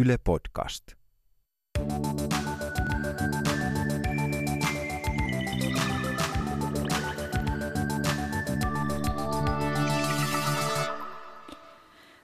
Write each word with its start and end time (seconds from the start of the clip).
Yle 0.00 0.18
Podcast. 0.24 0.86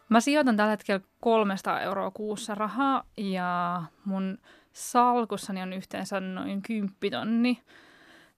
Mä 0.08 0.20
sijoitan 0.20 0.56
tällä 0.56 0.70
hetkellä 0.70 1.00
300 1.20 1.80
euroa 1.80 2.10
kuussa 2.10 2.54
rahaa 2.54 3.04
ja 3.16 3.82
mun 4.04 4.38
salkussani 4.72 5.62
on 5.62 5.72
yhteensä 5.72 6.20
noin 6.20 6.62
10 6.62 6.90
tonni 7.10 7.62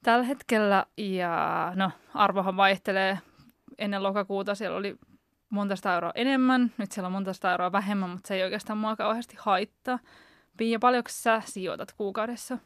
tällä 0.03 0.25
hetkellä. 0.25 0.87
Ja 0.97 1.73
no, 1.75 1.91
arvohan 2.15 2.57
vaihtelee. 2.57 3.19
Ennen 3.79 4.03
lokakuuta 4.03 4.55
siellä 4.55 4.77
oli 4.77 4.97
monta 5.55 5.77
sata 5.77 5.95
euroa 5.95 6.13
enemmän, 6.15 6.73
nyt 6.79 6.93
siellä 6.93 7.07
on 7.07 7.13
monta 7.13 7.33
sata 7.33 7.51
euroa 7.51 7.73
vähemmän, 7.73 8.11
mutta 8.11 8.29
se 8.29 8.35
ei 8.35 8.43
oikeastaan 8.43 8.79
mua 8.79 8.97
kauheasti 8.97 9.37
haittaa. 9.39 9.99
Pia, 10.57 10.79
paljonko 10.79 11.11
sä 11.13 11.43
sijoitat 11.45 11.93
kuukaudessa? 11.93 12.59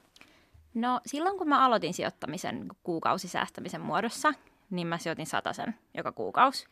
No 0.75 1.01
silloin 1.07 1.39
kun 1.39 1.49
mä 1.49 1.65
aloitin 1.65 1.95
sijoittamisen 1.95 2.67
kuukausisäästämisen 2.83 3.81
muodossa, 3.81 4.35
niin 4.71 4.87
mä 4.87 4.99
sijoitin 4.99 5.27
sen 5.53 5.75
joka 5.95 6.13
kuukausi. 6.13 6.67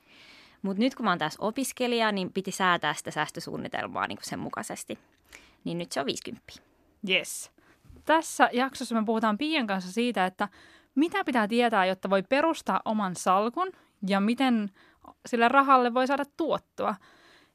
Mutta 0.62 0.82
nyt 0.82 0.94
kun 0.94 1.04
mä 1.04 1.10
oon 1.10 1.18
taas 1.18 1.36
opiskelija, 1.38 2.12
niin 2.12 2.32
piti 2.32 2.50
säätää 2.50 2.94
sitä 2.94 3.10
säästösuunnitelmaa 3.10 4.06
niin 4.06 4.18
sen 4.22 4.38
mukaisesti. 4.38 4.98
Niin 5.64 5.78
nyt 5.78 5.92
se 5.92 6.00
on 6.00 6.06
50. 6.06 6.52
Yes. 7.08 7.50
Tässä 8.04 8.50
jaksossa 8.52 8.94
me 8.94 9.04
puhutaan 9.06 9.38
Pian 9.38 9.66
kanssa 9.66 9.92
siitä, 9.92 10.26
että 10.26 10.48
mitä 10.94 11.24
pitää 11.24 11.48
tietää, 11.48 11.86
jotta 11.86 12.10
voi 12.10 12.22
perustaa 12.22 12.80
oman 12.84 13.16
salkun 13.16 13.72
ja 14.06 14.20
miten 14.20 14.70
sille 15.26 15.48
rahalle 15.48 15.94
voi 15.94 16.06
saada 16.06 16.24
tuottoa. 16.36 16.94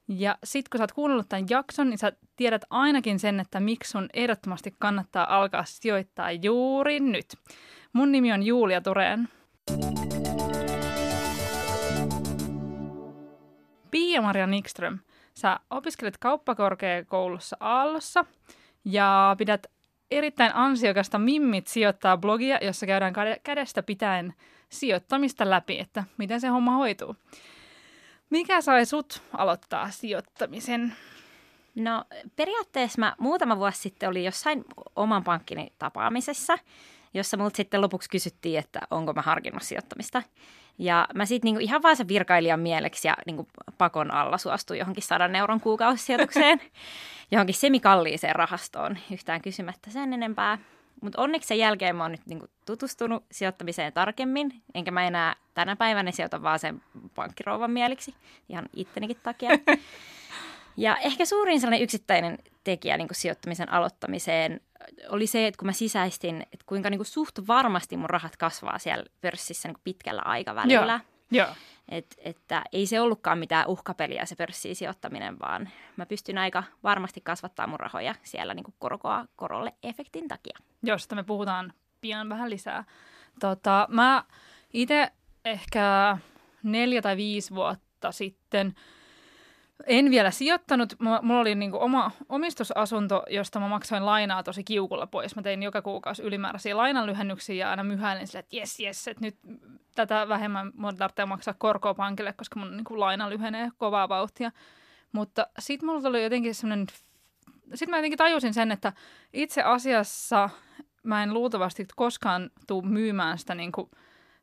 Ja 0.07 0.37
sit 0.43 0.69
kun 0.69 0.77
sä 0.77 0.83
oot 0.83 0.91
kuunnellut 0.91 1.29
tämän 1.29 1.45
jakson, 1.49 1.89
niin 1.89 1.97
sä 1.97 2.11
tiedät 2.35 2.61
ainakin 2.69 3.19
sen, 3.19 3.39
että 3.39 3.59
miksi 3.59 3.91
sun 3.91 4.09
ehdottomasti 4.13 4.75
kannattaa 4.79 5.35
alkaa 5.37 5.63
sijoittaa 5.65 6.31
juuri 6.31 6.99
nyt. 6.99 7.25
Mun 7.93 8.11
nimi 8.11 8.33
on 8.33 8.43
Julia 8.43 8.81
Tureen. 8.81 9.29
Pia-Maria 13.91 14.47
Nikström, 14.47 14.99
sä 15.33 15.59
opiskelet 15.69 16.17
kauppakorkeakoulussa 16.17 17.57
Aallossa 17.59 18.25
ja 18.85 19.35
pidät 19.37 19.67
erittäin 20.11 20.55
ansiokasta 20.55 21.19
Mimmit 21.19 21.67
sijoittaa 21.67 22.17
blogia, 22.17 22.57
jossa 22.61 22.85
käydään 22.85 23.13
kädestä 23.43 23.83
pitäen 23.83 24.33
sijoittamista 24.71 25.49
läpi, 25.49 25.79
että 25.79 26.03
miten 26.17 26.41
se 26.41 26.47
homma 26.47 26.71
hoituu. 26.71 27.15
Mikä 28.29 28.61
sai 28.61 28.85
sut 28.85 29.23
aloittaa 29.37 29.91
sijoittamisen? 29.91 30.95
No 31.75 32.03
periaatteessa 32.35 32.99
mä 32.99 33.15
muutama 33.19 33.57
vuosi 33.57 33.81
sitten 33.81 34.09
oli 34.09 34.25
jossain 34.25 34.63
oman 34.95 35.23
pankkini 35.23 35.73
tapaamisessa, 35.79 36.57
jossa 37.13 37.37
multa 37.37 37.57
sitten 37.57 37.81
lopuksi 37.81 38.09
kysyttiin, 38.09 38.59
että 38.59 38.79
onko 38.91 39.13
mä 39.13 39.21
harkinnut 39.21 39.63
sijoittamista. 39.63 40.23
Ja 40.77 41.07
mä 41.15 41.25
sitten 41.25 41.47
niinku 41.47 41.59
ihan 41.59 41.81
vaan 41.81 41.95
sen 41.95 42.07
virkailijan 42.07 42.59
mieleksi 42.59 43.07
ja 43.07 43.13
niinku 43.25 43.47
pakon 43.77 44.13
alla 44.13 44.37
suostuin 44.37 44.79
johonkin 44.79 45.03
sadan 45.03 45.35
euron 45.35 45.61
kuukausisijoitukseen, 45.61 46.61
johonkin 47.31 47.55
semikalliiseen 47.55 48.35
rahastoon 48.35 48.97
yhtään 49.11 49.41
kysymättä 49.41 49.91
sen 49.91 50.13
enempää. 50.13 50.57
Mutta 51.01 51.21
onneksi 51.21 51.47
sen 51.47 51.57
jälkeen 51.57 51.95
mä 51.95 52.03
oon 52.03 52.11
nyt 52.11 52.25
niinku 52.25 52.47
tutustunut 52.65 53.23
sijoittamiseen 53.31 53.93
tarkemmin, 53.93 54.63
enkä 54.73 54.91
mä 54.91 55.07
enää 55.07 55.35
tänä 55.53 55.75
päivänä 55.75 56.11
sijoita 56.11 56.43
vaan 56.43 56.59
sen 56.59 56.81
pankkirouvan 57.15 57.71
mieliksi, 57.71 58.15
ihan 58.49 58.69
ittenikin 58.73 59.17
takia. 59.23 59.49
Ja 60.77 60.97
ehkä 60.97 61.25
suurin 61.25 61.59
sellainen 61.59 61.83
yksittäinen 61.83 62.37
tekijä 62.63 62.97
niin 62.97 63.07
sijoittamisen 63.11 63.71
aloittamiseen 63.71 64.61
oli 65.09 65.27
se, 65.27 65.47
että 65.47 65.57
kun 65.57 65.65
mä 65.65 65.71
sisäistin, 65.71 66.41
että 66.41 66.65
kuinka 66.65 66.89
niin 66.89 66.97
kuin 66.97 67.07
suht 67.07 67.39
varmasti 67.47 67.97
mun 67.97 68.09
rahat 68.09 68.37
kasvaa 68.37 68.79
siellä 68.79 69.05
pörssissä 69.21 69.67
niin 69.67 69.77
pitkällä 69.83 70.21
aikavälillä. 70.25 70.91
Joo. 70.93 71.10
Joo. 71.31 71.47
Et, 71.89 72.15
että 72.17 72.63
ei 72.71 72.85
se 72.85 73.01
ollutkaan 73.01 73.39
mitään 73.39 73.67
uhkapeliä 73.67 74.25
se 74.25 74.35
pörssiin 74.35 74.75
sijoittaminen, 74.75 75.39
vaan 75.39 75.69
mä 75.97 76.05
pystyn 76.05 76.37
aika 76.37 76.63
varmasti 76.83 77.21
kasvattaa 77.21 77.67
mun 77.67 77.79
rahoja 77.79 78.15
siellä 78.23 78.53
niin 78.53 78.73
korkoa 78.79 79.25
korolle 79.35 79.73
efektin 79.83 80.27
takia. 80.27 80.57
Josta 80.83 81.15
me 81.15 81.23
puhutaan 81.23 81.73
pian 82.01 82.29
vähän 82.29 82.49
lisää. 82.49 82.83
Tota, 83.39 83.87
mä 83.89 84.23
itse 84.73 85.11
ehkä 85.45 86.17
neljä 86.63 87.01
tai 87.01 87.17
viisi 87.17 87.55
vuotta 87.55 88.11
sitten– 88.11 88.73
en 89.87 90.11
vielä 90.11 90.31
sijoittanut. 90.31 90.93
Mulla 91.21 91.41
oli 91.41 91.55
niinku 91.55 91.77
oma 91.81 92.11
omistusasunto, 92.29 93.23
josta 93.29 93.59
mä 93.59 93.67
maksoin 93.67 94.05
lainaa 94.05 94.43
tosi 94.43 94.63
kiukulla 94.63 95.07
pois. 95.07 95.35
Mä 95.35 95.41
tein 95.41 95.63
joka 95.63 95.81
kuukausi 95.81 96.23
ylimääräisiä 96.23 96.77
lainanlyhennyksiä 96.77 97.55
ja 97.55 97.69
aina 97.69 97.83
myhäilin 97.83 98.27
sille, 98.27 98.39
että 98.39 98.55
jes, 98.55 98.79
jes, 98.79 99.07
että 99.07 99.25
nyt 99.25 99.37
tätä 99.95 100.29
vähemmän 100.29 100.71
mun 100.75 100.97
tarvitsee 100.97 101.25
maksaa 101.25 101.53
korkoa 101.57 101.93
pankille, 101.93 102.33
koska 102.33 102.59
mun 102.59 102.77
niinku 102.77 102.99
laina 102.99 103.29
lyhenee 103.29 103.69
kovaa 103.77 104.09
vauhtia. 104.09 104.51
Mutta 105.11 105.47
sitten 105.59 105.85
mulla 105.85 106.01
tuli 106.01 106.23
jotenkin 106.23 106.55
semmoinen, 106.55 106.87
sitten 107.73 107.89
mä 107.89 107.97
jotenkin 107.97 108.17
tajusin 108.17 108.53
sen, 108.53 108.71
että 108.71 108.93
itse 109.33 109.63
asiassa 109.63 110.49
mä 111.03 111.23
en 111.23 111.33
luultavasti 111.33 111.87
koskaan 111.95 112.49
tuu 112.67 112.81
myymään 112.81 113.37
sitä 113.37 113.55
niinku, 113.55 113.91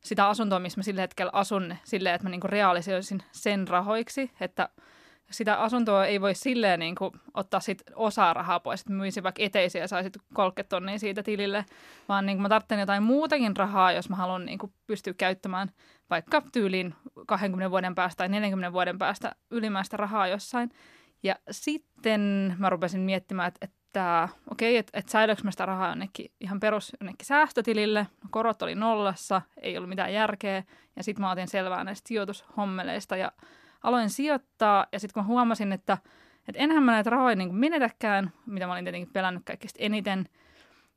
sitä 0.01 0.29
asuntoa, 0.29 0.59
missä 0.59 0.79
mä 0.79 0.83
sillä 0.83 1.01
hetkellä 1.01 1.33
asun, 1.35 1.77
silleen, 1.85 2.15
että 2.15 2.25
mä 2.25 2.31
niinku 2.31 2.47
realisoisin 2.47 3.23
sen 3.33 3.69
rahoiksi, 3.69 4.31
että– 4.41 4.69
sitä 5.31 5.57
asuntoa 5.57 6.07
ei 6.07 6.21
voi 6.21 6.35
silleen 6.35 6.81
niin 6.81 6.95
kuin 6.95 7.11
ottaa 7.35 7.61
sit 7.61 7.83
osaa 7.95 8.35
rahaa 8.35 8.61
pois, 8.61 8.81
että 8.81 8.93
myisin 8.93 9.23
vaikka 9.23 9.43
eteisiä 9.43 9.81
ja 9.81 9.89
saisit 9.89 10.19
30 10.35 10.69
tonnia 10.69 10.99
siitä 10.99 11.23
tilille, 11.23 11.65
vaan 12.09 12.27
niin 12.27 12.37
kuin 12.37 12.43
mä 12.43 12.49
tarvitsen 12.49 12.81
jotain 12.81 13.03
muutakin 13.03 13.57
rahaa, 13.57 13.93
jos 13.93 14.11
mä 14.11 14.17
haluan 14.17 14.45
niin 14.45 14.59
kuin 14.59 14.73
pystyä 14.87 15.15
käyttämään 15.15 15.71
vaikka 16.11 16.43
tyyliin 16.53 16.95
20 17.27 17.71
vuoden 17.71 17.95
päästä 17.95 18.17
tai 18.17 18.29
40 18.29 18.73
vuoden 18.73 18.99
päästä 18.99 19.33
ylimääräistä 19.51 19.97
rahaa 19.97 20.29
jossain. 20.29 20.71
Ja 21.23 21.35
sitten 21.51 22.55
mä 22.59 22.71
rupesin 22.71 23.01
miettimään, 23.01 23.49
että, 23.49 23.67
että 23.67 24.29
okei, 24.51 24.73
okay, 24.73 24.79
että, 24.79 24.99
että 24.99 25.13
säilökö 25.13 25.43
mä 25.45 25.51
sitä 25.51 25.67
rahaa 25.67 25.89
jonnekin 25.89 26.33
ihan 26.41 26.61
perus 26.61 26.93
jonnekin 27.01 27.27
säästötilille. 27.27 28.07
No, 28.23 28.29
korot 28.31 28.63
oli 28.63 28.75
nollassa, 28.75 29.43
ei 29.63 29.77
ollut 29.77 29.89
mitään 29.89 30.13
järkeä. 30.13 30.65
Ja 30.97 31.03
sitten 31.03 31.21
mä 31.21 31.31
otin 31.31 31.49
selvää 31.49 31.85
näistä 31.85 32.09
sijoitushommeleista 32.09 33.17
ja 33.17 33.33
aloin 33.83 34.11
sijoittaa 34.11 34.87
ja 34.93 35.01
sitten 35.01 35.15
kun 35.15 35.27
huomasin, 35.27 35.73
että, 35.73 35.99
että 36.49 36.63
enhän 36.63 36.83
mä 36.83 36.93
näitä 36.93 37.11
rahoja 37.11 37.37
niin 37.37 37.55
menetäkään, 37.55 38.33
mitä 38.47 38.67
mä 38.67 38.73
olin 38.73 38.85
tietenkin 38.85 39.13
pelännyt 39.13 39.43
kaikista 39.45 39.79
eniten, 39.83 40.29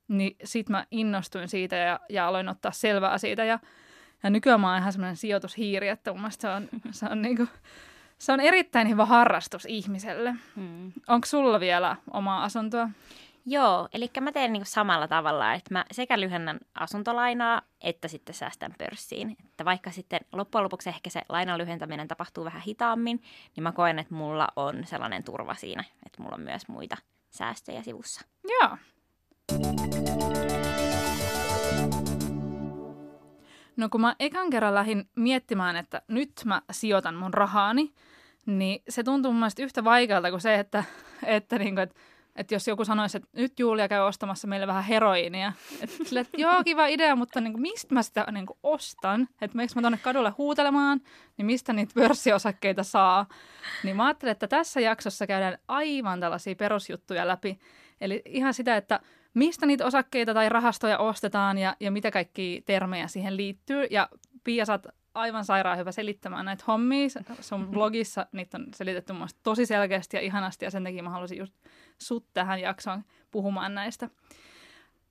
niin 0.08 0.36
sitten 0.44 0.72
mä 0.72 0.86
innostuin 0.91 1.50
siitä 1.50 1.75
ja, 1.75 2.00
ja 2.09 2.28
aloin 2.28 2.50
ottaa 2.50 2.72
selvää 2.72 3.18
siitä 3.18 3.44
ja, 3.44 3.59
ja 4.24 4.30
nykyään 4.30 4.62
mä 4.62 4.70
oon 4.70 4.80
ihan 4.80 4.94
semmoinen 4.94 5.18
sijoitushiiri, 5.18 5.88
että 5.88 6.12
mun 6.12 6.22
mielestä 6.22 6.41
se 6.41 6.50
on, 6.50 6.70
se 6.91 7.06
on, 7.06 7.22
niin 7.22 7.38
kuin, 7.38 7.50
se 8.18 8.31
on 8.31 8.40
erittäin 8.40 8.90
hyvä 8.90 9.06
harrastus 9.06 9.66
ihmiselle. 9.66 10.36
Hmm. 10.56 10.91
Onko 11.08 11.25
sulla 11.25 11.59
vielä 11.59 11.96
omaa 12.12 12.44
asuntoa? 12.44 12.90
Joo, 13.46 13.90
eli 13.94 14.12
mä 14.22 14.31
teen 14.31 14.53
niin 14.53 14.66
samalla 14.66 15.07
tavalla, 15.07 15.53
että 15.53 15.74
mä 15.74 15.85
sekä 15.91 16.19
lyhennän 16.19 16.59
asuntolainaa 16.75 17.62
että 17.81 18.07
sitten 18.07 18.35
säästän 18.35 18.75
pörssiin. 18.78 19.38
Että 19.46 19.66
vaikka 19.66 19.91
sitten 19.91 20.19
loppujen 20.34 20.63
lopuksi 20.63 20.90
ehkä 20.90 21.09
se 21.09 21.22
lainan 21.29 21.57
lyhentäminen 21.57 22.07
tapahtuu 22.07 22.46
vähän 22.46 22.62
hitaammin, 22.62 23.22
niin 23.56 23.63
mä 23.63 23.72
koen, 23.72 24.00
että 24.00 24.13
mulla 24.13 24.47
on 24.56 24.85
sellainen 24.85 25.24
turva 25.24 25.56
siinä, 25.56 25.84
että 26.06 26.22
mulla 26.22 26.35
on 26.35 26.41
myös 26.41 26.68
muita 26.68 26.97
säästöjä 27.29 27.84
sivussa. 27.84 28.22
Joo. 28.50 28.78
No 33.78 33.90
kun 33.90 34.02
mä 34.02 34.16
ekan 34.19 34.50
kerran 34.50 34.75
lähdin 34.75 35.09
miettimään, 35.16 35.75
että 35.75 36.02
nyt 36.08 36.31
mä 36.46 36.62
sijoitan 36.72 37.16
mun 37.16 37.34
rahaani, 37.34 37.94
niin 38.46 38.84
se 38.90 39.03
tuntuu 39.03 39.31
mun 39.31 39.40
mielestä 39.40 39.63
yhtä 39.63 39.84
vaikealta 39.84 40.29
kuin 40.29 40.41
se, 40.41 40.59
että, 40.59 40.84
että, 41.23 41.59
niin 41.59 41.75
kuin, 41.75 41.84
että 41.84 41.96
että 42.36 42.56
jos 42.56 42.68
joku 42.68 42.86
sanoisi, 42.86 43.17
että 43.17 43.29
nyt 43.34 43.59
Julia 43.59 43.88
käy 43.88 44.02
ostamassa 44.02 44.47
meille 44.47 44.67
vähän 44.67 44.84
heroiinia, 44.84 45.53
että, 45.82 46.20
että 46.20 46.38
joo, 46.38 46.64
kiva 46.64 46.88
idea, 46.88 47.16
mutta 47.16 47.41
niin 47.41 47.53
kuin, 47.53 47.61
mistä 47.61 47.94
mä 47.94 48.03
sitä 48.03 48.26
niin 48.32 48.46
kuin, 48.46 48.59
ostan? 48.64 49.28
Että 49.41 49.58
meikö 49.58 49.73
mä 49.76 49.82
tuonne 49.82 49.97
kadulle 49.97 50.29
huutelemaan, 50.29 51.02
niin 51.38 51.46
mistä 51.46 51.73
niitä 51.73 51.94
pörssiosakkeita 51.96 52.84
saa? 52.84 53.26
Niin 53.84 53.96
mä 53.96 54.05
ajattelin, 54.05 54.32
että 54.32 54.47
tässä 54.47 54.79
jaksossa 54.79 55.28
käydään 55.28 55.58
aivan 55.67 56.20
tällaisia 56.20 56.55
perusjuttuja 56.55 57.28
läpi. 57.28 57.59
Eli 58.02 58.22
ihan 58.26 58.53
sitä, 58.53 58.78
että 58.78 59.00
mistä 59.34 59.66
niitä 59.66 59.85
osakkeita 59.85 60.34
tai 60.34 60.50
rahastoja 60.50 60.97
ostetaan 60.97 61.58
ja, 61.58 61.76
ja 61.79 61.91
mitä 61.91 62.11
kaikki 62.11 62.64
termejä 62.66 63.08
siihen 63.08 63.38
liittyy. 63.38 63.88
Ja 63.90 64.09
Pia, 64.44 64.66
sä 64.66 64.79
aivan 65.13 65.46
sairaan 65.46 65.78
hyvä 65.78 65.91
selittämään 65.91 66.46
näitä 66.46 66.63
hommia. 66.67 67.08
Sun 67.40 67.67
blogissa 67.72 68.25
niitä 68.31 68.58
on 68.58 68.67
selitetty 68.75 69.13
mun 69.13 69.28
tosi 69.43 69.66
selkeästi 69.66 70.17
ja 70.17 70.22
ihanasti 70.22 70.66
ja 70.66 70.72
sen 70.72 70.84
takia 70.84 71.03
mä 71.03 71.09
halusin 71.09 71.37
just 71.37 71.53
sut 71.97 72.25
tähän 72.34 72.61
jaksoon 72.61 73.03
puhumaan 73.31 73.75
näistä. 73.75 74.09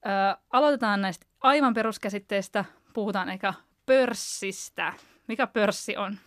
Ö, 0.06 0.40
aloitetaan 0.50 1.02
näistä 1.02 1.26
aivan 1.40 1.74
peruskäsitteistä. 1.74 2.64
Puhutaan 2.92 3.28
ehkä 3.28 3.54
pörssistä. 3.86 4.92
Mikä 5.28 5.46
pörssi 5.46 5.96
on? 5.96 6.18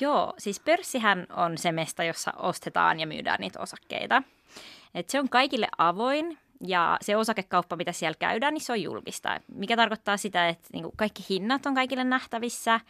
Joo, 0.00 0.34
siis 0.38 0.60
pörssihän 0.60 1.26
on 1.30 1.58
se 1.58 1.72
mesta, 1.72 2.04
jossa 2.04 2.32
ostetaan 2.36 3.00
ja 3.00 3.06
myydään 3.06 3.40
niitä 3.40 3.60
osakkeita. 3.60 4.22
Et 4.94 5.10
se 5.10 5.20
on 5.20 5.28
kaikille 5.28 5.68
avoin 5.78 6.38
ja 6.66 6.98
se 7.02 7.16
osakekauppa, 7.16 7.76
mitä 7.76 7.92
siellä 7.92 8.16
käydään, 8.18 8.54
niin 8.54 8.62
se 8.62 8.72
on 8.72 8.82
julkista. 8.82 9.40
Mikä 9.54 9.76
tarkoittaa 9.76 10.16
sitä, 10.16 10.48
että 10.48 10.68
niin 10.72 10.82
kuin 10.82 10.96
kaikki 10.96 11.24
hinnat 11.30 11.66
on 11.66 11.74
kaikille 11.74 12.04
nähtävissä. 12.04 12.80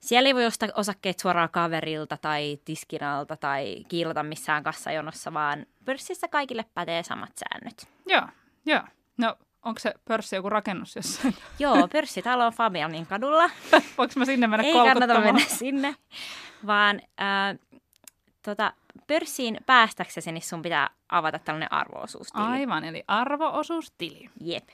Siellä 0.00 0.26
ei 0.26 0.34
voi 0.34 0.46
ostaa 0.46 0.68
osakkeet 0.74 1.18
suoraan 1.18 1.48
kaverilta 1.50 2.16
tai 2.16 2.58
tiskinalta 2.64 3.36
tai 3.36 3.84
kiilata 3.88 4.22
missään 4.22 4.62
kassajonossa, 4.62 5.32
vaan 5.32 5.66
pörssissä 5.84 6.28
kaikille 6.28 6.64
pätee 6.74 7.02
samat 7.02 7.32
säännöt. 7.36 7.88
Joo, 8.06 8.22
joo. 8.66 8.82
No 9.16 9.36
onko 9.62 9.78
se 9.78 9.94
pörssi 10.04 10.36
joku 10.36 10.48
rakennus 10.48 10.96
jossain? 10.96 11.34
Joo, 11.58 11.88
pörssitalo 11.88 12.46
on 12.46 12.52
Fabianin 12.52 13.06
kadulla. 13.06 13.50
Voinko 13.98 14.14
mä 14.16 14.24
sinne 14.24 14.46
mennä 14.46 14.66
Ei 14.66 14.72
kannata 14.72 15.20
mennä 15.20 15.40
sinne, 15.40 15.96
vaan 16.66 17.00
äh, 17.20 17.58
tota, 18.42 18.72
pörssiin 19.08 19.58
päästäksesi, 19.66 20.32
niin 20.32 20.42
sun 20.42 20.62
pitää 20.62 20.90
avata 21.08 21.38
tällainen 21.38 21.72
arvoosuustili. 21.72 22.44
Aivan, 22.44 22.84
eli 22.84 23.04
arvoosuustili. 23.08 24.30
Jep. 24.40 24.68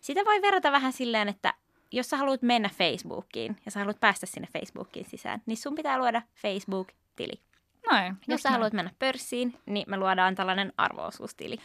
Sitä 0.00 0.20
voi 0.24 0.42
verrata 0.42 0.72
vähän 0.72 0.92
silleen, 0.92 1.28
että 1.28 1.54
jos 1.92 2.10
sä 2.10 2.16
haluat 2.16 2.42
mennä 2.42 2.68
Facebookiin 2.68 3.56
ja 3.64 3.70
sä 3.70 3.78
haluat 3.80 4.00
päästä 4.00 4.26
sinne 4.26 4.48
Facebookiin 4.52 5.06
sisään, 5.10 5.42
niin 5.46 5.56
sun 5.56 5.74
pitää 5.74 5.98
luoda 5.98 6.22
Facebook-tili. 6.34 7.40
Näin. 7.90 8.16
Jos 8.28 8.42
sä 8.42 8.50
haluat 8.50 8.72
mennä 8.72 8.90
pörssiin, 8.98 9.54
niin 9.66 9.84
me 9.88 9.96
luodaan 9.96 10.34
tällainen 10.34 10.72
arvoosuustili. 10.76 11.56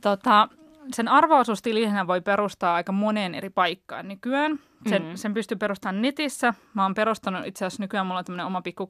Tota, 0.00 0.48
sen 0.92 1.08
arvoosuustilihän 1.08 2.06
voi 2.06 2.20
perustaa 2.20 2.74
aika 2.74 2.92
moneen 2.92 3.34
eri 3.34 3.50
paikkaan 3.50 4.08
nykyään. 4.08 4.60
Sen, 4.88 5.02
Mm. 5.02 5.08
mm. 5.08 5.16
sen 5.16 5.34
pystyy 5.34 5.56
perustamaan 5.56 6.02
netissä. 6.02 6.54
Mä 6.74 6.82
oon 6.82 6.94
perustanut 6.94 7.46
itse 7.46 7.64
asiassa 7.64 7.82
nykyään, 7.82 8.06
mulla 8.06 8.18
on 8.18 8.24
tämmöinen 8.24 8.46
oma 8.46 8.62
pikku 8.62 8.88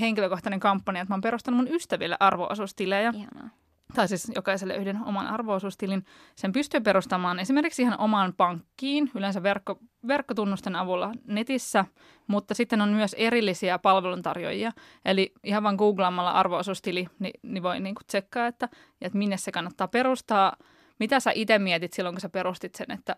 henkilökohtainen 0.00 0.60
kampanja, 0.60 1.02
että 1.02 1.12
mä 1.12 1.14
oon 1.14 1.20
perustanut 1.20 1.58
mun 1.58 1.74
ystäville 1.74 2.16
arvoosuustilejä. 2.20 3.12
Ihanaa. 3.14 3.50
tai 3.94 4.08
siis 4.08 4.32
jokaiselle 4.34 4.76
yhden 4.76 5.04
oman 5.04 5.26
arvoosuustilin. 5.26 6.04
Sen 6.34 6.52
pystyy 6.52 6.80
perustamaan 6.80 7.38
esimerkiksi 7.38 7.82
ihan 7.82 7.98
omaan 7.98 8.34
pankkiin, 8.36 9.10
yleensä 9.14 9.42
verkko, 9.42 9.78
verkkotunnusten 10.08 10.76
avulla 10.76 11.12
netissä, 11.26 11.84
mutta 12.26 12.54
sitten 12.54 12.80
on 12.80 12.88
myös 12.88 13.14
erillisiä 13.18 13.78
palveluntarjoajia. 13.78 14.72
Eli 15.04 15.32
ihan 15.44 15.62
vain 15.62 15.76
googlaamalla 15.76 16.30
arvoosuustili, 16.30 17.06
niin, 17.18 17.40
niin 17.42 17.62
voi 17.62 17.80
niinku 17.80 18.02
tsekkaa, 18.06 18.46
että, 18.46 18.68
että 19.00 19.18
minne 19.18 19.36
se 19.36 19.52
kannattaa 19.52 19.88
perustaa. 19.88 20.56
Mitä 20.98 21.20
sä 21.20 21.30
itse 21.34 21.58
mietit 21.58 21.92
silloin, 21.92 22.14
kun 22.14 22.20
sä 22.20 22.28
perustit 22.28 22.74
sen, 22.74 22.90
että, 22.90 23.16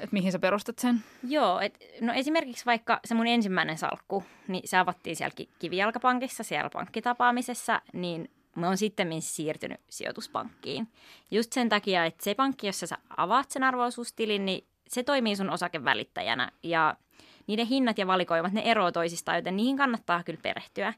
että 0.00 0.14
mihin 0.14 0.32
sä 0.32 0.38
perustat 0.38 0.78
sen? 0.78 1.04
Joo, 1.28 1.60
et, 1.60 1.78
no 2.00 2.12
esimerkiksi 2.12 2.66
vaikka 2.66 3.00
se 3.04 3.14
mun 3.14 3.26
ensimmäinen 3.26 3.78
salkku, 3.78 4.24
niin 4.48 4.68
se 4.68 4.76
avattiin 4.76 5.16
siellä 5.16 5.34
Ki- 5.36 5.48
Kivijalkapankissa, 5.58 6.42
siellä 6.42 6.70
pankkitapaamisessa, 6.70 7.82
niin 7.92 8.30
mä 8.56 8.66
oon 8.66 8.76
sitten 8.76 9.22
siirtynyt 9.22 9.80
sijoituspankkiin. 9.88 10.88
Just 11.30 11.52
sen 11.52 11.68
takia, 11.68 12.04
että 12.04 12.24
se 12.24 12.34
pankki, 12.34 12.66
jossa 12.66 12.86
sä 12.86 12.98
avaat 13.16 13.50
sen 13.50 13.64
arvoisuustilin, 13.64 14.44
niin 14.44 14.66
se 14.88 15.02
toimii 15.02 15.36
sun 15.36 15.50
osakevälittäjänä 15.50 16.52
ja 16.62 16.96
niiden 17.46 17.66
hinnat 17.66 17.98
ja 17.98 18.06
valikoimat, 18.06 18.52
ne 18.52 18.62
eroavat 18.64 18.94
toisistaan, 18.94 19.38
joten 19.38 19.56
niihin 19.56 19.76
kannattaa 19.76 20.22
kyllä 20.22 20.40
perehtyä. 20.42 20.94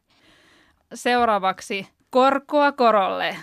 Seuraavaksi 0.95 1.89
korkoa 2.11 2.73
korolle. 2.73 3.37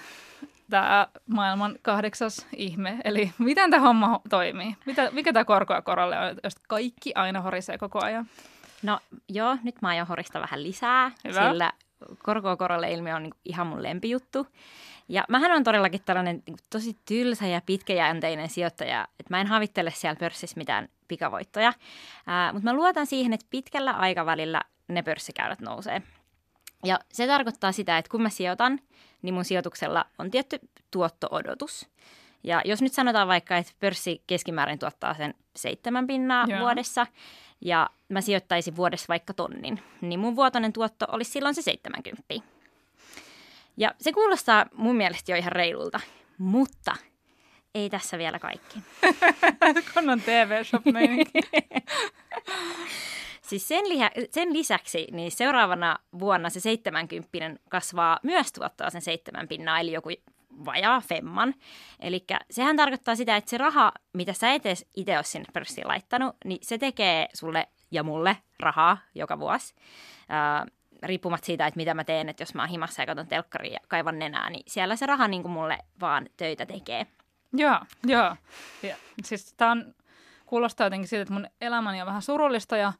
Tämä 0.69 1.07
maailman 1.27 1.75
kahdeksas 1.81 2.47
ihme. 2.55 2.97
Eli 3.03 3.31
miten 3.37 3.71
tämä 3.71 3.87
homma 3.87 4.21
toimii? 4.29 4.77
Mitä, 4.85 5.09
mikä 5.11 5.33
tämä 5.33 5.45
korkoa 5.45 5.81
korolle 5.81 6.19
on, 6.19 6.35
jos 6.43 6.55
kaikki 6.67 7.11
aina 7.15 7.41
horisee 7.41 7.77
koko 7.77 8.05
ajan? 8.05 8.25
No 8.83 8.99
joo, 9.29 9.57
nyt 9.63 9.81
mä 9.81 9.87
aion 9.87 10.07
horista 10.07 10.41
vähän 10.41 10.63
lisää, 10.63 11.11
Hyvä. 11.27 11.49
sillä 11.49 11.71
korkoa 12.23 12.57
korolle 12.57 12.91
ilmiö 12.91 13.15
on 13.15 13.23
niinku 13.23 13.37
ihan 13.45 13.67
mun 13.67 13.83
lempijuttu. 13.83 14.47
Ja 15.09 15.25
mähän 15.29 15.51
on 15.51 15.63
todellakin 15.63 16.01
tällainen 16.05 16.43
niinku 16.47 16.63
tosi 16.69 16.97
tylsä 17.05 17.47
ja 17.47 17.61
pitkäjänteinen 17.65 18.49
sijoittaja, 18.49 19.07
että 19.19 19.33
mä 19.33 19.41
en 19.41 19.47
havittele 19.47 19.91
siellä 19.91 20.19
pörssissä 20.19 20.57
mitään 20.57 20.89
pikavoittoja. 21.07 21.73
Ää, 22.27 22.53
mutta 22.53 22.69
mä 22.69 22.73
luotan 22.73 23.07
siihen, 23.07 23.33
että 23.33 23.45
pitkällä 23.49 23.91
aikavälillä 23.91 24.61
ne 24.87 25.03
pörssikäyrät 25.03 25.61
nousee. 25.61 26.01
Ja 26.83 26.99
se 27.13 27.27
tarkoittaa 27.27 27.71
sitä, 27.71 27.97
että 27.97 28.11
kun 28.11 28.21
mä 28.21 28.29
sijoitan, 28.29 28.79
niin 29.21 29.33
mun 29.33 29.45
sijoituksella 29.45 30.05
on 30.19 30.31
tietty 30.31 30.59
tuotto-odotus. 30.91 31.89
Ja 32.43 32.61
jos 32.65 32.81
nyt 32.81 32.93
sanotaan 32.93 33.27
vaikka, 33.27 33.57
että 33.57 33.73
pörssi 33.79 34.21
keskimäärin 34.27 34.79
tuottaa 34.79 35.13
sen 35.13 35.33
seitsemän 35.55 36.07
pinnaa 36.07 36.45
Joo. 36.47 36.59
vuodessa, 36.59 37.07
ja 37.61 37.89
mä 38.09 38.21
sijoittaisin 38.21 38.75
vuodessa 38.75 39.05
vaikka 39.09 39.33
tonnin, 39.33 39.83
niin 40.01 40.19
mun 40.19 40.35
vuotoinen 40.35 40.73
tuotto 40.73 41.05
olisi 41.11 41.31
silloin 41.31 41.55
se 41.55 41.61
70. 41.61 42.23
Ja 43.77 43.95
se 44.01 44.11
kuulostaa 44.11 44.65
mun 44.73 44.95
mielestä 44.95 45.31
jo 45.31 45.35
ihan 45.35 45.51
reilulta, 45.51 45.99
mutta 46.37 46.95
ei 47.75 47.89
tässä 47.89 48.17
vielä 48.17 48.39
kaikki. 48.39 48.79
Kunnon 49.93 50.21
TV-shop. 50.21 50.83
Siis 53.41 53.67
sen, 53.67 53.89
liha, 53.89 54.09
sen 54.31 54.53
lisäksi 54.53 55.07
niin 55.11 55.31
seuraavana 55.31 55.99
vuonna 56.19 56.49
se 56.49 56.59
70 56.59 57.59
kasvaa 57.69 58.19
myös 58.23 58.51
tuottaa 58.51 58.89
sen 58.89 59.01
seitsemän 59.01 59.47
pinnaa, 59.47 59.79
eli 59.79 59.91
joku 59.91 60.09
vajaa 60.65 61.01
femman. 61.01 61.53
Eli 61.99 62.25
sehän 62.51 62.77
tarkoittaa 62.77 63.15
sitä, 63.15 63.35
että 63.35 63.49
se 63.49 63.57
raha, 63.57 63.91
mitä 64.13 64.33
sä 64.33 64.53
et 64.53 64.63
itse 64.95 65.15
ole 65.15 65.23
sinne 65.23 65.45
pörssiin 65.53 65.87
laittanut, 65.87 66.35
niin 66.45 66.59
se 66.61 66.77
tekee 66.77 67.27
sulle 67.33 67.67
ja 67.91 68.03
mulle 68.03 68.37
rahaa 68.59 68.97
joka 69.15 69.39
vuosi. 69.39 69.75
Ää, 70.29 70.65
riippumatta 71.03 71.45
siitä, 71.45 71.67
että 71.67 71.77
mitä 71.77 71.93
mä 71.93 72.03
teen, 72.03 72.29
että 72.29 72.41
jos 72.41 72.53
mä 72.53 72.61
oon 72.61 72.69
himassa 72.69 73.01
ja 73.01 73.05
katson 73.05 73.27
telkkaria 73.27 73.73
ja 73.73 73.79
kaivan 73.87 74.19
nenää, 74.19 74.49
niin 74.49 74.63
siellä 74.67 74.95
se 74.95 75.05
raha 75.05 75.27
niin 75.27 75.41
kuin 75.41 75.51
mulle 75.51 75.77
vaan 76.01 76.29
töitä 76.37 76.65
tekee. 76.65 77.07
joo, 77.53 77.79
joo. 78.03 78.35
Ja, 78.83 78.95
siis 79.23 79.53
tämä 79.53 79.71
on, 79.71 79.95
kuulostaa 80.45 80.85
jotenkin 80.85 81.07
siltä, 81.07 81.21
että 81.21 81.33
mun 81.33 81.47
elämäni 81.61 82.01
on 82.01 82.07
vähän 82.07 82.21
surullista 82.21 82.77
ja 82.77 82.93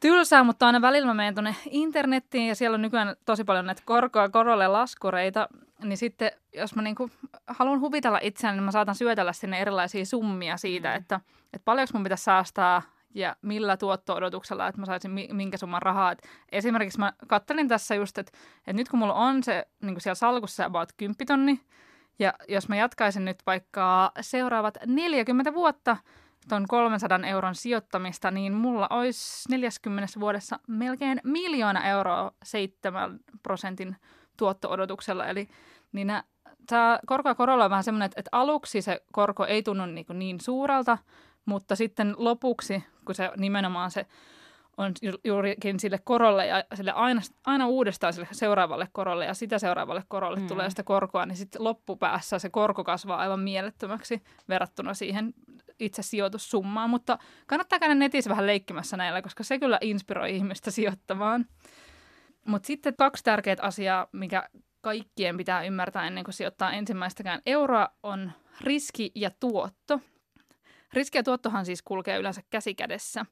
tylsää, 0.00 0.44
mutta 0.44 0.66
aina 0.66 0.80
välillä 0.80 1.06
mä 1.06 1.14
menen 1.14 1.34
tuonne 1.34 1.56
internettiin 1.70 2.48
ja 2.48 2.54
siellä 2.54 2.74
on 2.74 2.82
nykyään 2.82 3.16
tosi 3.24 3.44
paljon 3.44 3.66
näitä 3.66 3.82
korkoa 3.84 4.28
korolle 4.28 4.68
laskureita, 4.68 5.48
niin 5.82 5.96
sitten 5.96 6.32
jos 6.52 6.74
mä 6.74 6.82
niinku 6.82 7.10
haluan 7.46 7.80
huvitella 7.80 8.18
itseäni, 8.22 8.56
niin 8.56 8.64
mä 8.64 8.70
saatan 8.70 8.94
syötellä 8.94 9.32
sinne 9.32 9.60
erilaisia 9.60 10.04
summia 10.04 10.56
siitä, 10.56 10.88
mm. 10.88 10.96
että, 10.96 11.20
että 11.52 11.64
paljonko 11.64 11.90
mun 11.94 12.02
pitäisi 12.02 12.24
säästää 12.24 12.82
ja 13.14 13.36
millä 13.42 13.76
tuotto-odotuksella, 13.76 14.68
että 14.68 14.80
mä 14.80 14.86
saisin 14.86 15.10
mi- 15.10 15.28
minkä 15.32 15.56
summan 15.56 15.82
rahaa. 15.82 16.12
Et 16.12 16.28
esimerkiksi 16.52 16.98
mä 16.98 17.12
kattelin 17.26 17.68
tässä 17.68 17.94
just, 17.94 18.18
että, 18.18 18.32
että 18.58 18.72
nyt 18.72 18.88
kun 18.88 18.98
mulla 18.98 19.14
on 19.14 19.42
se 19.42 19.66
niin 19.82 20.00
siellä 20.00 20.14
salkussa 20.14 20.64
about 20.64 20.88
10 20.96 21.26
tonni, 21.26 21.60
ja 22.18 22.34
jos 22.48 22.68
mä 22.68 22.76
jatkaisin 22.76 23.24
nyt 23.24 23.42
vaikka 23.46 24.12
seuraavat 24.20 24.78
40 24.86 25.54
vuotta 25.54 25.96
ton 26.48 26.64
300 26.68 27.18
euron 27.26 27.54
sijoittamista, 27.54 28.30
niin 28.30 28.52
mulla 28.52 28.86
olisi 28.90 29.48
40 29.50 30.20
vuodessa 30.20 30.58
melkein 30.68 31.20
miljoona 31.24 31.84
euroa 31.84 32.32
7 32.42 33.20
prosentin 33.42 33.96
tuotto-odotuksella. 34.36 35.26
Eli 35.26 35.48
niin 35.92 36.06
nää, 36.06 36.22
tämä 36.66 36.98
korko 37.06 37.34
korolla 37.34 37.64
on 37.64 37.70
vähän 37.70 37.84
semmoinen, 37.84 38.06
että, 38.06 38.20
että 38.20 38.28
aluksi 38.32 38.82
se 38.82 39.02
korko 39.12 39.46
ei 39.46 39.62
tunnu 39.62 39.86
niin, 39.86 40.06
niin 40.12 40.40
suurelta, 40.40 40.98
mutta 41.44 41.76
sitten 41.76 42.14
lopuksi, 42.18 42.84
kun 43.04 43.14
se 43.14 43.30
nimenomaan 43.36 43.90
se 43.90 44.06
on 44.76 44.92
ju- 45.02 45.20
juurikin 45.24 45.80
sille 45.80 45.98
korolle 46.04 46.46
ja 46.46 46.64
sille 46.74 46.92
aina, 46.92 47.20
aina 47.46 47.66
uudestaan 47.66 48.12
sille 48.12 48.28
seuraavalle 48.32 48.88
korolle 48.92 49.24
ja 49.24 49.34
sitä 49.34 49.58
seuraavalle 49.58 50.02
korolle 50.08 50.40
mm. 50.40 50.46
tulee 50.46 50.70
sitä 50.70 50.82
korkoa, 50.82 51.26
niin 51.26 51.36
sitten 51.36 51.64
loppupäässä 51.64 52.38
se 52.38 52.50
korko 52.50 52.84
kasvaa 52.84 53.18
aivan 53.18 53.40
mielettömäksi 53.40 54.22
verrattuna 54.48 54.94
siihen 54.94 55.34
itse 55.78 56.02
sijoitussummaan. 56.02 56.90
Mutta 56.90 57.18
kannattaa 57.46 57.78
käydä 57.78 57.94
netissä 57.94 58.30
vähän 58.30 58.46
leikkimässä 58.46 58.96
näillä, 58.96 59.22
koska 59.22 59.44
se 59.44 59.58
kyllä 59.58 59.78
inspiroi 59.80 60.36
ihmistä 60.36 60.70
sijoittamaan. 60.70 61.46
Mutta 62.46 62.66
sitten 62.66 62.96
kaksi 62.96 63.24
tärkeää 63.24 63.56
asiaa, 63.60 64.06
mikä 64.12 64.48
kaikkien 64.80 65.36
pitää 65.36 65.64
ymmärtää 65.64 66.06
ennen 66.06 66.24
kuin 66.24 66.34
sijoittaa 66.34 66.72
ensimmäistäkään 66.72 67.40
euroa, 67.46 67.88
on 68.02 68.32
riski 68.60 69.12
ja 69.14 69.30
tuotto. 69.40 70.00
Riski 70.92 71.18
ja 71.18 71.22
tuottohan 71.22 71.66
siis 71.66 71.82
kulkee 71.82 72.18
yleensä 72.18 72.42
käsi 72.50 72.74
kädessä. 72.74 73.26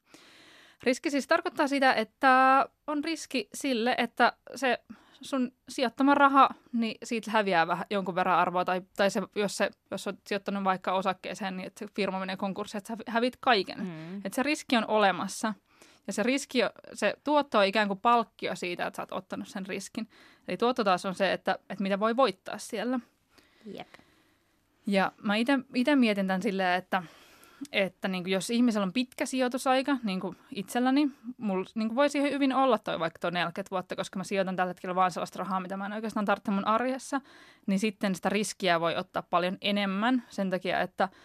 Riski 0.83 1.11
siis 1.11 1.27
tarkoittaa 1.27 1.69
sitä, 1.69 1.93
että 1.93 2.67
on 2.87 3.05
riski 3.05 3.49
sille, 3.55 3.95
että 3.99 4.33
se 4.55 4.79
sun 5.21 5.53
sijoittama 5.69 6.15
raha, 6.15 6.49
niin 6.73 6.99
siitä 7.05 7.31
häviää 7.31 7.67
vähän 7.67 7.87
jonkun 7.91 8.15
verran 8.15 8.39
arvoa. 8.39 8.65
Tai, 8.65 8.83
tai 8.97 9.11
se, 9.11 9.23
jos, 9.35 9.57
se, 9.57 9.71
jos 9.91 10.07
olet 10.07 10.19
sijoittanut 10.27 10.65
vaikka 10.65 10.93
osakkeeseen, 10.93 11.57
niin 11.57 11.67
että 11.67 11.79
se 11.79 11.93
firma 11.95 12.21
menee 12.21 12.37
konkurssiin, 12.37 12.79
että 12.79 12.97
sä 12.97 13.13
hävit 13.13 13.37
kaiken. 13.41 13.79
Mm. 13.79 14.17
Että 14.17 14.37
se 14.37 14.43
riski 14.43 14.77
on 14.77 14.89
olemassa. 14.89 15.55
Ja 16.07 16.13
se 16.13 16.23
riski, 16.23 16.59
se 16.95 17.15
tuotto 17.25 17.59
on 17.59 17.67
ikään 17.67 17.89
kuin 17.89 18.01
palkkio 18.01 18.57
siitä, 18.57 18.87
että 18.87 18.97
sä 18.97 19.03
oot 19.03 19.13
ottanut 19.13 19.49
sen 19.49 19.67
riskin. 19.67 20.09
Eli 20.49 20.57
tuotto 20.57 20.85
taas 20.85 21.07
on 21.07 21.15
se, 21.15 21.33
että, 21.33 21.59
että 21.71 21.83
mitä 21.83 22.01
voi 22.01 22.17
voittaa 22.17 22.59
siellä. 22.59 23.01
Jep. 23.67 23.89
Ja 24.87 25.13
mä 25.23 25.37
itse 25.75 25.97
mietin 25.97 26.27
tämän 26.27 26.43
silleen, 26.43 26.79
että, 26.79 27.03
että 27.73 28.09
niin 28.09 28.25
kuin 28.25 28.33
jos 28.33 28.51
ihmisellä 28.51 28.85
on 28.85 28.93
pitkä 28.93 29.27
sijoitusaika, 29.27 29.97
niin 30.05 30.21
kuin 30.21 30.37
itselläni, 30.55 31.11
mulla 31.39 31.67
niin 31.75 31.89
kuin 31.89 31.97
voisi 31.97 32.23
hyvin 32.23 32.55
olla 32.55 32.79
toi 32.79 33.01
vaikka 33.01 33.19
tuo 33.19 33.31
40 33.31 33.71
vuotta, 33.71 33.97
koska 33.97 34.19
mä 34.19 34.25
sijoitan 34.25 34.57
tällä 34.57 34.71
hetkellä 34.71 34.95
vaan 34.95 35.11
sellaista 35.11 35.39
rahaa, 35.39 35.61
mitä 35.61 35.77
mä 35.77 35.87
en 35.87 35.93
oikeastaan 35.93 36.27
tarvitse 36.27 36.51
mun 36.51 36.67
arjessa, 36.67 37.21
niin 37.67 37.79
sitten 37.79 38.15
sitä 38.15 38.29
riskiä 38.29 38.81
voi 38.81 38.97
ottaa 38.97 39.23
paljon 39.31 39.59
enemmän 39.61 40.23
sen 40.29 40.51
takia, 40.51 40.81
että– 40.81 41.09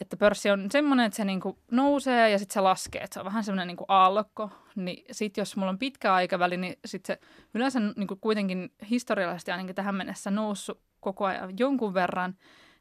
että 0.00 0.16
pörssi 0.16 0.50
on 0.50 0.70
semmoinen, 0.70 1.06
että 1.06 1.16
se 1.16 1.24
niinku 1.24 1.58
nousee 1.70 2.30
ja 2.30 2.38
sitten 2.38 2.54
se 2.54 2.60
laskee, 2.60 3.02
että 3.02 3.14
se 3.14 3.20
on 3.20 3.26
vähän 3.26 3.44
semmoinen 3.44 3.66
niinku 3.66 3.84
aallokko. 3.88 4.50
Niin 4.76 5.04
sitten 5.10 5.42
jos 5.42 5.56
mulla 5.56 5.70
on 5.70 5.78
pitkä 5.78 6.14
aikaväli, 6.14 6.56
niin 6.56 6.76
sitten 6.84 7.16
se 7.16 7.28
yleensä 7.54 7.80
niinku 7.96 8.16
kuitenkin 8.16 8.72
historiallisesti 8.90 9.50
ainakin 9.50 9.74
tähän 9.74 9.94
mennessä 9.94 10.30
noussut 10.30 10.80
koko 11.00 11.24
ajan 11.24 11.58
jonkun 11.58 11.94
verran, 11.94 12.34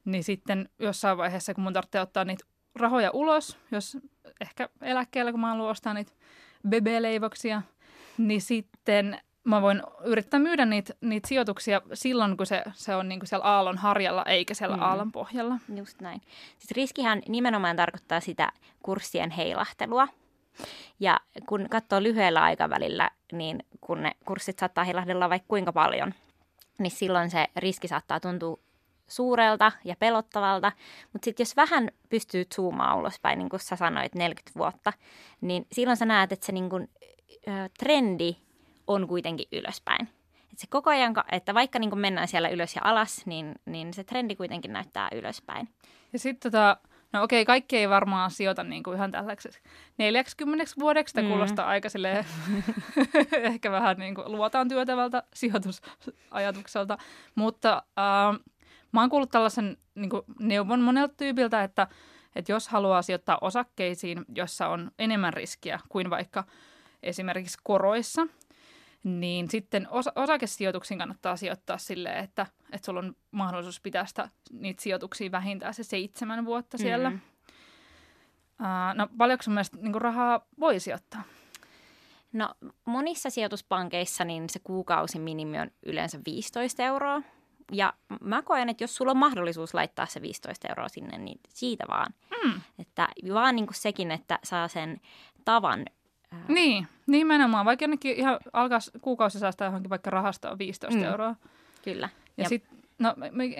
niin 0.05 0.23
sitten 0.23 0.69
jossain 0.79 1.17
vaiheessa, 1.17 1.53
kun 1.53 1.63
mun 1.63 1.73
tarvitsee 1.73 2.01
ottaa 2.01 2.25
niitä 2.25 2.45
rahoja 2.79 3.11
ulos, 3.13 3.57
jos 3.71 3.97
ehkä 4.41 4.69
eläkkeellä, 4.81 5.31
kun 5.31 5.41
mä 5.41 5.49
haluan 5.49 5.69
ostaa 5.69 5.93
niitä 5.93 6.11
bebeleivoksia, 6.69 7.61
niin 8.17 8.41
sitten 8.41 9.19
mä 9.43 9.61
voin 9.61 9.83
yrittää 10.03 10.39
myydä 10.39 10.65
niitä, 10.65 10.93
niitä 11.01 11.27
sijoituksia 11.27 11.81
silloin, 11.93 12.37
kun 12.37 12.45
se, 12.45 12.63
se 12.73 12.95
on 12.95 13.09
niin 13.09 13.19
kuin 13.19 13.27
siellä 13.27 13.45
aallon 13.45 13.77
harjalla 13.77 14.23
eikä 14.23 14.53
siellä 14.53 14.75
mm. 14.75 14.83
aallon 14.83 15.11
pohjalla. 15.11 15.59
Just 15.75 16.01
näin. 16.01 16.21
Siis 16.57 16.71
riskihän 16.71 17.21
nimenomaan 17.27 17.75
tarkoittaa 17.75 18.19
sitä 18.19 18.51
kurssien 18.83 19.31
heilahtelua. 19.31 20.07
Ja 20.99 21.19
kun 21.45 21.67
katsoo 21.69 22.03
lyhyellä 22.03 22.43
aikavälillä, 22.43 23.11
niin 23.31 23.65
kun 23.81 24.03
ne 24.03 24.11
kurssit 24.25 24.59
saattaa 24.59 24.83
heilahdella 24.83 25.29
vaikka 25.29 25.47
kuinka 25.47 25.73
paljon, 25.73 26.13
niin 26.79 26.91
silloin 26.91 27.29
se 27.29 27.47
riski 27.55 27.87
saattaa 27.87 28.19
tuntua 28.19 28.59
suurelta 29.07 29.71
ja 29.83 29.95
pelottavalta. 29.99 30.71
Mutta 31.13 31.25
sitten 31.25 31.43
jos 31.43 31.55
vähän 31.55 31.91
pystyy 32.09 32.45
zoomaan 32.55 32.97
ulospäin, 32.97 33.39
niin 33.39 33.49
kuin 33.49 33.59
sä 33.59 33.75
sanoit, 33.75 34.15
40 34.15 34.59
vuotta, 34.59 34.93
niin 35.41 35.67
silloin 35.71 35.97
sä 35.97 36.05
näet, 36.05 36.31
että 36.31 36.45
se 36.45 36.51
niin 36.51 36.69
kuin, 36.69 36.89
ö, 37.47 37.69
trendi 37.79 38.37
on 38.87 39.07
kuitenkin 39.07 39.47
ylöspäin. 39.51 40.09
Et 40.51 40.59
se 40.59 40.67
koko 40.69 40.89
ajan, 40.89 41.13
että 41.31 41.53
vaikka 41.53 41.79
niin 41.79 41.99
mennään 41.99 42.27
siellä 42.27 42.49
ylös 42.49 42.75
ja 42.75 42.81
alas, 42.85 43.25
niin, 43.25 43.55
niin 43.65 43.93
se 43.93 44.03
trendi 44.03 44.35
kuitenkin 44.35 44.73
näyttää 44.73 45.09
ylöspäin. 45.11 45.69
Ja 46.13 46.19
sitten 46.19 46.51
tota, 46.51 46.77
no 47.13 47.23
okei, 47.23 47.45
kaikki 47.45 47.77
ei 47.77 47.89
varmaan 47.89 48.31
sijoita 48.31 48.63
niin 48.63 48.83
kuin 48.83 48.95
ihan 48.95 49.11
tällaiseksi 49.11 49.59
40 49.97 50.65
vuodeksi. 50.79 51.13
Tämä 51.13 51.27
mm. 51.27 51.31
kuulostaa 51.31 51.67
aika 51.67 51.89
silleen, 51.89 52.25
ehkä 53.31 53.71
vähän 53.71 53.97
niin 53.97 54.15
kuin 54.15 54.31
luotaan 54.31 54.67
työtävältä 54.67 55.23
sijoitusajatukselta. 55.33 56.97
Mutta 57.35 57.83
äh, 57.99 58.39
mä 58.97 59.01
oon 59.01 59.09
kuullut 59.09 59.31
tällaisen 59.31 59.77
niin 59.95 60.09
kuin 60.09 60.21
neuvon 60.39 60.81
monelta 60.81 61.13
tyypiltä, 61.17 61.63
että, 61.63 61.87
että 62.35 62.51
jos 62.51 62.67
haluaa 62.67 63.01
sijoittaa 63.01 63.37
osakkeisiin, 63.41 64.25
jossa 64.35 64.67
on 64.67 64.91
enemmän 64.99 65.33
riskiä 65.33 65.79
kuin 65.89 66.09
vaikka 66.09 66.43
esimerkiksi 67.03 67.57
koroissa, 67.63 68.27
niin 69.03 69.49
sitten 69.49 69.87
os- 69.87 70.11
osakesijoituksiin 70.15 70.97
kannattaa 70.97 71.37
sijoittaa 71.37 71.77
silleen, 71.77 72.23
että, 72.23 72.45
että 72.71 72.85
sulla 72.85 72.99
on 72.99 73.15
mahdollisuus 73.31 73.81
pitää 73.81 74.05
sitä, 74.05 74.29
niitä 74.51 74.83
sijoituksia 74.83 75.31
vähintään 75.31 75.73
se 75.73 75.83
seitsemän 75.83 76.45
vuotta 76.45 76.77
siellä. 76.77 77.09
Mm. 77.09 77.19
Uh, 78.61 78.95
no 78.95 79.07
paljonko 79.17 79.43
sun 79.43 79.53
mielestä 79.53 79.77
niin 79.81 80.01
rahaa 80.01 80.47
voi 80.59 80.79
sijoittaa? 80.79 81.23
No 82.33 82.55
monissa 82.85 83.29
sijoituspankeissa 83.29 84.25
niin 84.25 84.49
se 84.49 84.59
kuukausiminimi 84.59 85.59
on 85.59 85.71
yleensä 85.85 86.19
15 86.25 86.83
euroa. 86.83 87.21
Ja 87.71 87.93
mä 88.21 88.41
koen, 88.41 88.69
että 88.69 88.83
jos 88.83 88.95
sulla 88.95 89.11
on 89.11 89.17
mahdollisuus 89.17 89.73
laittaa 89.73 90.05
se 90.05 90.21
15 90.21 90.67
euroa 90.67 90.89
sinne, 90.89 91.17
niin 91.17 91.39
siitä 91.49 91.85
vaan. 91.89 92.13
Mm. 92.43 92.61
Että 92.79 93.07
vaan 93.33 93.55
niin 93.55 93.67
kuin 93.67 93.75
sekin, 93.75 94.11
että 94.11 94.39
saa 94.43 94.67
sen 94.67 95.01
tavan 95.45 95.85
Ää... 96.31 96.45
Niin, 96.47 96.87
nimenomaan. 97.07 97.65
Vaikka 97.65 97.83
jonnekin 97.83 98.15
ihan 98.15 98.39
alkaa 98.53 98.79
kuukausi 99.01 99.39
säästää 99.39 99.65
johonkin 99.65 99.89
vaikka 99.89 100.09
rahastoa 100.09 100.57
15 100.57 100.97
mm. 100.97 101.03
euroa. 101.03 101.35
Kyllä. 101.83 102.09
Ja, 102.37 102.43
ja 102.43 102.49
sitten, 102.49 102.77
no 102.99 103.15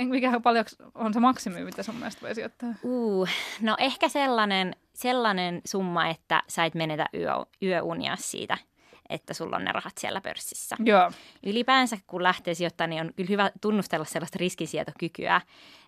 mikä 0.05 0.39
paljon 0.39 0.65
on 0.95 1.13
se 1.13 1.19
maksimi, 1.19 1.63
mitä 1.63 1.83
sun 1.83 1.95
mielestä 1.95 2.21
voi 2.21 2.35
sijoittaa? 2.35 2.69
Uh, 2.83 3.29
no 3.61 3.75
ehkä 3.79 4.09
sellainen, 4.09 4.75
sellainen 4.93 5.61
summa, 5.65 6.07
että 6.07 6.43
sä 6.47 6.65
et 6.65 6.75
menetä 6.75 7.05
yö, 7.13 7.31
yöunia 7.61 8.15
siitä– 8.15 8.57
että 9.09 9.33
sulla 9.33 9.55
on 9.55 9.63
ne 9.63 9.71
rahat 9.71 9.97
siellä 9.97 10.21
pörssissä. 10.21 10.75
Joo. 10.79 11.11
Ylipäänsä 11.45 11.97
kun 12.07 12.23
lähtee 12.23 12.53
sijoittamaan, 12.53 12.89
niin 12.89 13.01
on 13.01 13.13
kyllä 13.15 13.29
hyvä 13.29 13.51
tunnustella 13.61 14.05
sellaista 14.05 14.37
riskisietokykyä 14.39 15.41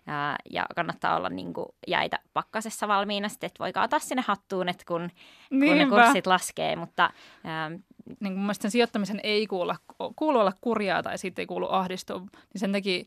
ja, 0.06 0.36
ja 0.50 0.66
kannattaa 0.74 1.16
olla 1.16 1.28
niin 1.28 1.52
kuin 1.52 1.66
jäitä 1.86 2.18
pakkasessa 2.32 2.88
valmiina, 2.88 3.28
sitten, 3.28 3.46
että 3.46 3.58
voi 3.58 3.72
kaataa 3.72 3.98
sinne 3.98 4.24
hattuun, 4.26 4.68
että 4.68 4.84
kun, 4.88 5.10
kun 5.48 5.78
ne 5.78 5.86
kurssit 5.86 6.26
laskee, 6.26 6.76
mutta... 6.76 7.10
Ähm, 7.46 7.74
niin 8.20 8.34
kuin 8.34 8.54
sen 8.54 8.70
sijoittamisen 8.70 9.20
ei 9.22 9.46
kuulu, 9.46 9.74
kuulu 10.16 10.38
olla 10.38 10.52
kurjaa 10.60 11.02
tai 11.02 11.18
siitä 11.18 11.42
ei 11.42 11.46
kuulu 11.46 11.66
ahdistua, 11.70 12.18
niin 12.18 12.60
sen 12.60 12.72
takia 12.72 13.04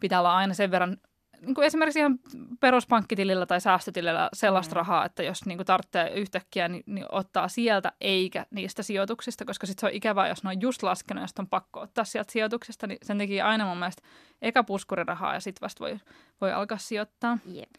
pitää 0.00 0.18
olla 0.18 0.36
aina 0.36 0.54
sen 0.54 0.70
verran 0.70 0.96
niin 1.40 1.54
kuin 1.54 1.66
esimerkiksi 1.66 1.98
ihan 1.98 2.18
peruspankkitilillä 2.60 3.46
tai 3.46 3.60
säästötilillä 3.60 4.28
sellaista 4.32 4.74
mm. 4.74 4.76
rahaa, 4.76 5.04
että 5.04 5.22
jos 5.22 5.46
niin 5.46 5.58
kuin 5.58 5.66
tarvitsee 5.66 6.10
yhtäkkiä, 6.14 6.68
niin, 6.68 6.82
niin 6.86 7.06
ottaa 7.12 7.48
sieltä 7.48 7.92
eikä 8.00 8.46
niistä 8.50 8.82
sijoituksista, 8.82 9.44
koska 9.44 9.66
sitten 9.66 9.80
se 9.80 9.86
on 9.86 9.96
ikävää, 9.96 10.28
jos 10.28 10.44
ne 10.44 10.50
on 10.50 10.60
just 10.60 10.82
laskenut 10.82 11.22
ja 11.22 11.28
on 11.38 11.48
pakko 11.48 11.80
ottaa 11.80 12.04
sieltä 12.04 12.32
sijoituksesta, 12.32 12.86
niin 12.86 12.98
sen 13.02 13.18
takia 13.18 13.46
aina 13.46 13.66
mun 13.66 13.78
mielestä 13.78 14.02
eka 14.42 14.64
puskurirahaa 14.64 15.34
ja 15.34 15.40
sitten 15.40 15.60
vasta 15.60 15.84
voi, 15.84 15.98
voi 16.40 16.52
alkaa 16.52 16.78
sijoittaa. 16.78 17.38
Yep. 17.54 17.70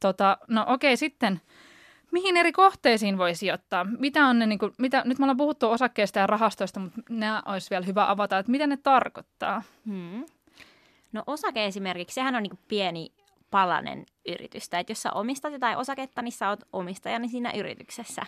Tota, 0.00 0.38
no 0.48 0.64
okei, 0.68 0.96
sitten 0.96 1.40
mihin 2.12 2.36
eri 2.36 2.52
kohteisiin 2.52 3.18
voi 3.18 3.34
sijoittaa? 3.34 3.86
Mitä 3.98 4.26
on 4.26 4.38
ne, 4.38 4.46
niin 4.46 4.58
kuin, 4.58 4.72
mitä, 4.78 5.02
nyt 5.04 5.18
me 5.18 5.24
ollaan 5.24 5.36
puhuttu 5.36 5.70
osakkeista 5.70 6.18
ja 6.18 6.26
rahastoista, 6.26 6.80
mutta 6.80 7.00
nämä 7.08 7.42
olisi 7.46 7.70
vielä 7.70 7.86
hyvä 7.86 8.10
avata, 8.10 8.38
että 8.38 8.52
mitä 8.52 8.66
ne 8.66 8.76
tarkoittaa? 8.76 9.62
Hmm. 9.86 10.24
No 11.16 11.22
osake 11.26 11.66
esimerkiksi, 11.66 12.14
sehän 12.14 12.34
on 12.34 12.42
niin 12.42 12.58
pieni 12.68 13.12
palanen 13.50 14.06
yritystä. 14.28 14.78
Että 14.78 14.90
jos 14.90 15.02
sä 15.02 15.12
omistat 15.12 15.52
jotain 15.52 15.78
osaketta, 15.78 16.22
niin 16.22 16.32
sä 16.32 16.48
oot 16.48 16.60
omistajani 16.72 17.28
siinä 17.28 17.52
yrityksessä. 17.52 18.22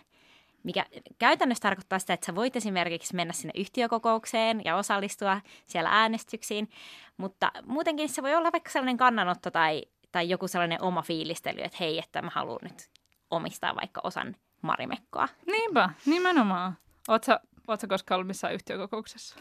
Mikä 0.62 0.86
käytännössä 1.18 1.62
tarkoittaa 1.62 1.98
sitä, 1.98 2.12
että 2.12 2.26
sä 2.26 2.34
voit 2.34 2.56
esimerkiksi 2.56 3.14
mennä 3.14 3.32
sinne 3.32 3.52
yhtiökokoukseen 3.56 4.62
ja 4.64 4.76
osallistua 4.76 5.40
siellä 5.66 5.90
äänestyksiin. 5.92 6.70
Mutta 7.16 7.52
muutenkin 7.66 8.08
se 8.08 8.22
voi 8.22 8.34
olla 8.34 8.52
vaikka 8.52 8.70
sellainen 8.70 8.96
kannanotto 8.96 9.50
tai, 9.50 9.82
tai 10.12 10.28
joku 10.28 10.48
sellainen 10.48 10.82
oma 10.82 11.02
fiilistely, 11.02 11.60
että 11.62 11.78
hei, 11.80 11.98
että 11.98 12.22
mä 12.22 12.30
haluan 12.34 12.58
nyt 12.62 12.90
omistaa 13.30 13.76
vaikka 13.76 14.00
osan 14.04 14.36
marimekkoa. 14.62 15.28
Niinpä, 15.46 15.90
nimenomaan. 16.06 16.78
Oletko 17.08 17.80
sä 17.80 17.86
koskaan 17.88 18.16
ollut 18.16 18.28
missään 18.28 18.54
yhtiökokouksessa? 18.54 19.36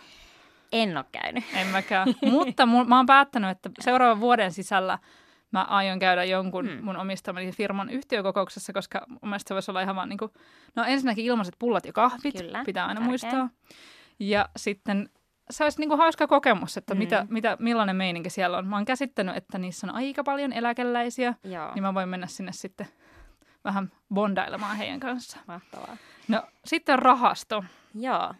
En 0.71 0.97
ole 0.97 1.05
käynyt. 1.11 1.43
En 1.53 1.67
mäkään. 1.67 2.07
Mutta 2.31 2.65
mun, 2.65 2.89
mä 2.89 2.97
oon 2.97 3.05
päättänyt, 3.05 3.49
että 3.49 3.69
seuraavan 3.79 4.19
vuoden 4.19 4.51
sisällä 4.51 4.99
mä 5.51 5.63
aion 5.63 5.99
käydä 5.99 6.23
jonkun 6.23 6.69
hmm. 6.69 6.85
mun 6.85 6.97
omistamani 6.97 7.51
firman 7.51 7.89
yhtiökokouksessa, 7.89 8.73
koska 8.73 9.05
mun 9.09 9.19
mielestä 9.23 9.47
se 9.47 9.53
voisi 9.53 9.71
olla 9.71 9.81
ihan 9.81 9.95
vaan 9.95 10.09
niin 10.09 10.17
kuin, 10.17 10.31
no 10.75 10.83
ensinnäkin 10.83 11.25
ilmaiset 11.25 11.55
pullat 11.59 11.85
ja 11.85 11.93
kahvit, 11.93 12.37
Kyllä, 12.37 12.63
pitää 12.65 12.85
aina 12.85 12.99
tärkeä. 12.99 13.09
muistaa. 13.09 13.49
Ja 14.19 14.49
sitten 14.57 15.09
se 15.49 15.63
olisi 15.63 15.79
niin 15.79 15.89
kuin 15.89 15.97
hauska 15.97 16.27
kokemus, 16.27 16.77
että 16.77 16.93
mm. 16.93 16.97
mitä, 16.97 17.27
mitä, 17.29 17.57
millainen 17.59 17.95
meininki 17.95 18.29
siellä 18.29 18.57
on. 18.57 18.67
Mä 18.67 18.75
oon 18.75 18.85
käsittänyt, 18.85 19.37
että 19.37 19.57
niissä 19.57 19.87
on 19.87 19.95
aika 19.95 20.23
paljon 20.23 20.53
eläkeläisiä, 20.53 21.33
Joo. 21.43 21.73
niin 21.73 21.83
mä 21.83 21.93
voin 21.93 22.09
mennä 22.09 22.27
sinne 22.27 22.51
sitten 22.51 22.87
vähän 23.63 23.91
bondailemaan 24.13 24.77
heidän 24.77 24.99
kanssa. 24.99 25.37
Mahtavaa. 25.47 25.97
No 26.27 26.43
sitten 26.65 26.99
rahasto. 26.99 27.63
Joo. 27.95 28.33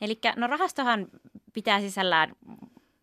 Eli 0.00 0.20
no 0.36 0.46
rahastohan 0.46 1.06
pitää 1.52 1.80
sisällään 1.80 2.32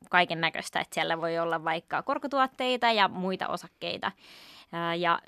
kaiken 0.10 0.42
näköistä, 0.42 0.80
että 0.80 0.94
siellä 0.94 1.22
voi 1.22 1.40
olla 1.40 1.64
vaikka 1.64 2.02
korkotuotteita 2.02 2.92
ja 2.92 3.08
muita 3.08 3.48
osakkeita. 3.48 4.12
Ja 4.98 5.20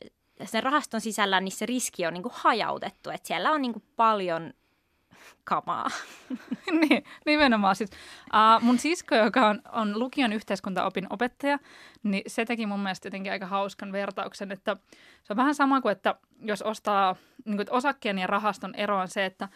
sen 0.44 0.64
rahaston 0.64 1.02
sisällä 1.02 1.40
niin 1.40 1.52
se 1.52 1.66
riski 1.66 2.08
on 2.08 2.14
niin 2.14 2.24
kuin 2.24 2.34
hajautettu, 2.36 3.10
että 3.10 3.28
siellä 3.28 3.52
on 3.52 3.62
niin 3.62 3.74
kuin 3.74 3.84
paljon 3.96 4.54
kamaa. 5.44 5.88
niin, 6.82 7.04
nimenomaan. 7.26 7.76
Siis, 7.76 7.90
uh, 8.26 8.64
mun 8.64 8.80
sisko, 8.80 9.16
joka 9.16 9.48
on, 9.48 9.62
on 9.72 10.00
lukion 10.00 10.34
yhteiskuntaopin 10.34 11.08
opettaja, 11.10 11.60
niin 12.04 12.24
se 12.28 12.46
teki 12.46 12.66
mun 12.66 12.80
mielestä 12.80 13.08
jotenkin 13.08 13.32
aika 13.32 13.46
hauskan 13.46 13.92
vertauksen, 13.92 14.52
että 14.52 14.78
se 15.24 15.34
on 15.34 15.38
vähän 15.38 15.56
sama 15.56 15.82
kuin, 15.82 15.92
että 15.92 16.16
jos 16.42 16.62
ostaa 16.62 17.16
niin 17.46 17.58
kuin, 17.58 17.68
osakkeen 17.72 18.20
ja 18.20 18.28
rahaston 18.28 18.76
ero 18.76 18.98
on 18.98 19.08
se, 19.08 19.26
että 19.26 19.50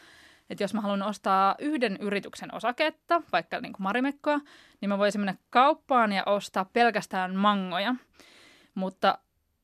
että 0.54 0.64
jos 0.64 0.74
mä 0.74 0.82
haluan 0.82 1.02
ostaa 1.02 1.56
yhden 1.60 1.98
yrityksen 2.02 2.56
osaketta, 2.56 3.22
vaikka 3.32 3.60
niin 3.60 3.74
kuin 3.74 3.84
Marimekkoa, 3.84 4.40
niin 4.82 4.90
mä 4.90 4.98
voisin 4.98 5.22
mennä 5.22 5.36
kauppaan 5.50 6.12
ja 6.12 6.24
ostaa 6.26 6.66
pelkästään 6.74 7.36
mangoja. 7.36 7.96
Mutta 8.76 9.18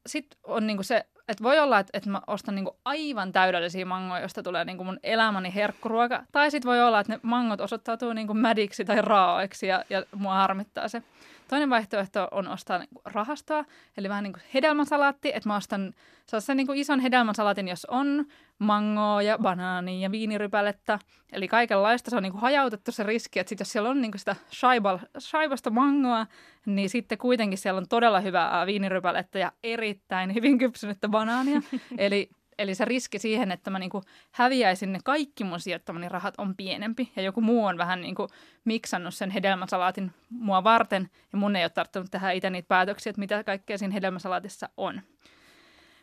sitten 0.05 0.39
on 0.43 0.67
niin 0.67 0.77
kuin 0.77 0.86
se, 0.86 1.05
että 1.27 1.43
voi 1.43 1.60
olla, 1.60 1.79
että, 1.79 1.98
että 1.98 2.10
mä 2.10 2.22
ostan 2.27 2.55
niin 2.55 2.65
kuin 2.65 2.75
aivan 2.86 3.31
täydellisiä 3.31 3.86
mangoja, 3.86 4.22
josta 4.22 4.43
tulee 4.43 4.65
niin 4.65 4.77
kuin 4.77 4.88
mun 4.88 5.00
elämäni 5.03 5.55
herkkuruoka. 5.55 6.24
Tai 6.31 6.51
sitten 6.51 6.69
voi 6.69 6.81
olla, 6.81 7.00
että 7.00 7.13
ne 7.13 7.19
mangot 7.24 7.62
osoittautuu 7.62 8.13
niin 8.13 8.27
kuin 8.27 8.38
mädiksi 8.38 8.86
tai 8.86 9.01
raaoiksi 9.01 9.67
ja, 9.67 9.84
ja 9.89 10.03
mua 10.15 10.34
harmittaa 10.34 10.88
se. 10.88 11.03
Toinen 11.50 11.70
vaihtoehto 11.70 12.27
on 12.32 12.48
ostaa 12.48 12.77
niin 12.77 12.89
kuin 12.94 13.13
rahastoa, 13.13 13.65
eli 13.98 14.10
vähän 14.10 14.24
niin 14.24 14.34
kuin 14.34 14.44
hedelmäsalaatti, 14.53 15.32
että 15.34 15.50
mä 15.50 15.56
ostan 15.56 15.94
sellaisen 16.25 16.58
niin 16.58 16.68
kuin 16.68 16.79
ison 16.79 17.00
hedelmäsalaatin, 17.00 17.68
jos 17.68 17.86
on 17.86 18.25
mangoa 18.60 19.22
ja 19.22 19.38
banaania 19.38 20.00
ja 20.00 20.12
viinirypälettä, 20.12 21.00
eli 21.32 21.48
kaikenlaista. 21.48 22.10
Se 22.10 22.18
on 22.18 22.24
niin 22.24 22.32
kuin 22.32 22.41
hajautettu 22.41 22.91
se 22.91 23.03
riski, 23.03 23.39
että 23.39 23.50
sit 23.50 23.60
jos 23.60 23.72
siellä 23.72 23.89
on 23.89 24.01
niin 24.01 24.12
kuin 24.12 24.20
sitä 24.20 24.36
shaibal, 24.51 25.00
shaibasta 25.20 25.70
mangoa, 25.70 26.27
niin 26.65 26.89
sitten 26.89 27.18
kuitenkin 27.18 27.58
siellä 27.58 27.77
on 27.77 27.88
todella 27.89 28.20
hyvää 28.20 28.65
viinirypälettä 28.65 29.39
ja 29.39 29.51
erittäin 29.63 30.34
hyvin 30.34 30.58
kypsynyttä 30.58 31.10
banaania. 31.10 31.62
eli 31.98 32.29
Eli 32.60 32.75
se 32.75 32.86
riski 32.86 33.20
siihen, 33.20 33.51
että 33.51 33.70
mä 33.70 33.80
niinku 33.80 34.01
häviäisin 34.32 34.94
ne 34.94 35.00
kaikki 35.04 35.44
mun 35.44 35.60
sijoittamani 35.60 36.10
rahat 36.10 36.34
on 36.38 36.56
pienempi. 36.56 37.12
Ja 37.16 37.22
joku 37.22 37.42
muu 37.42 37.66
on 37.66 37.78
vähän 37.78 38.01
niinku 38.01 38.28
miksannut 38.66 39.13
sen 39.13 39.30
hedelmäsalaatin 39.30 40.12
mua 40.30 40.63
varten. 40.63 41.10
Ja 41.32 41.38
mun 41.38 41.56
ei 41.56 41.63
ole 41.63 41.70
tarttunut 41.70 42.12
tehdä 42.12 42.32
itse 42.32 42.50
niitä 42.50 42.68
päätöksiä, 42.68 43.10
että 43.10 43.20
mitä 43.20 43.44
kaikkea 43.44 43.78
siinä 43.78 43.94
hedelmäsalaatissa 43.94 44.70
on. 44.78 45.01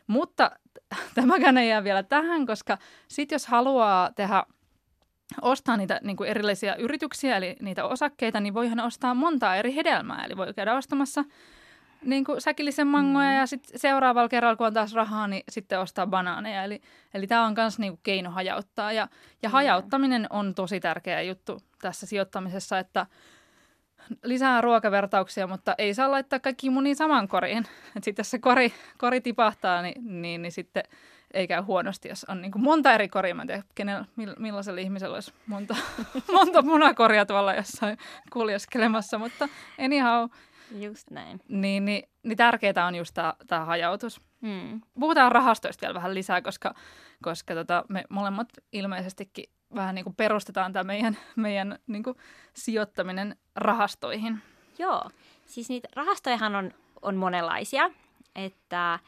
Mutta 0.07 0.51
tämäkään 1.15 1.57
ei 1.57 1.69
jää 1.69 1.83
vielä 1.83 2.03
tähän, 2.03 2.45
koska 2.45 2.77
sit 3.07 3.31
jos 3.31 3.47
haluaa 3.47 4.11
tehdä 4.11 4.43
ostaa 5.41 5.77
niitä 5.77 5.99
niin 6.03 6.17
kuin 6.17 6.29
erilaisia 6.29 6.75
yrityksiä, 6.75 7.37
eli 7.37 7.55
niitä 7.61 7.85
osakkeita, 7.85 8.39
niin 8.39 8.53
voihan 8.53 8.79
ostaa 8.79 9.13
montaa 9.13 9.55
eri 9.55 9.75
hedelmää. 9.75 10.25
Eli 10.25 10.37
voi 10.37 10.53
käydä 10.53 10.75
ostamassa 10.75 11.23
niin 12.07 12.25
kuin 12.25 12.41
säkillisen 12.41 12.87
mangoja 12.87 13.29
mm. 13.29 13.35
ja 13.35 13.45
sitten 13.45 13.79
seuraavalla 13.79 14.29
kerralla, 14.29 14.55
kun 14.55 14.67
on 14.67 14.73
taas 14.73 14.93
rahaa, 14.93 15.27
niin 15.27 15.43
sitten 15.49 15.79
ostaa 15.79 16.07
banaaneja. 16.07 16.63
Eli, 16.63 16.81
eli 17.13 17.27
tämä 17.27 17.45
on 17.45 17.53
myös 17.57 17.79
niin 17.79 17.99
keino 18.03 18.31
hajauttaa. 18.31 18.91
Ja, 18.91 19.07
ja 19.41 19.49
hajauttaminen 19.49 20.27
on 20.29 20.55
tosi 20.55 20.79
tärkeä 20.79 21.21
juttu 21.21 21.61
tässä 21.81 22.05
sijoittamisessa, 22.05 22.79
että 22.79 23.05
lisää 24.23 24.61
ruokavertauksia, 24.61 25.47
mutta 25.47 25.75
ei 25.77 25.93
saa 25.93 26.11
laittaa 26.11 26.39
kaikki 26.39 26.69
munia 26.69 26.95
saman 26.95 27.27
koriin. 27.27 27.65
Sitten 28.03 28.23
jos 28.23 28.31
se 28.31 28.39
kori, 28.39 28.73
kori 28.97 29.21
tipahtaa, 29.21 29.81
niin, 29.81 30.21
niin, 30.21 30.41
niin 30.41 30.51
sitten 30.51 30.83
ei 31.33 31.47
käy 31.47 31.61
huonosti, 31.61 32.09
jos 32.09 32.25
on 32.29 32.41
niin 32.41 32.51
monta 32.55 32.93
eri 32.93 33.07
koria. 33.07 33.35
Mä 33.35 33.41
en 33.41 33.47
tiedä, 33.47 33.63
kenellä, 33.75 34.05
millaisella 34.39 34.81
ihmisellä 34.81 35.13
olisi 35.13 35.33
monta, 35.47 35.75
monta 36.33 36.61
munakoria 36.61 37.25
tuolla 37.25 37.53
jossain 37.53 37.97
kuljeskelemassa, 38.33 39.17
mutta 39.17 39.49
anyhow, 39.79 40.29
Just 40.71 41.11
näin. 41.11 41.39
Niin, 41.47 41.85
niin, 41.85 42.09
niin 42.23 42.37
tärkeää 42.37 42.87
on 42.87 42.95
just 42.95 43.17
tämä 43.47 43.65
hajautus. 43.65 44.21
Hmm. 44.41 44.81
Puhutaan 44.99 45.31
rahastoista 45.31 45.81
vielä 45.81 45.93
vähän 45.93 46.13
lisää, 46.13 46.41
koska, 46.41 46.73
koska 47.23 47.53
tota, 47.53 47.85
me 47.89 48.03
molemmat 48.09 48.47
ilmeisestikin 48.71 49.45
vähän 49.75 49.95
niin 49.95 50.05
kuin 50.05 50.15
perustetaan 50.15 50.73
tämä 50.73 50.83
meidän, 50.83 51.17
meidän 51.35 51.79
niin 51.87 52.03
kuin 52.03 52.15
sijoittaminen 52.53 53.35
rahastoihin. 53.55 54.39
Joo, 54.79 55.09
siis 55.45 55.69
niitä 55.69 55.87
rahastojahan 55.95 56.55
on, 56.55 56.71
on 57.01 57.15
monenlaisia, 57.15 57.91
että 58.35 58.99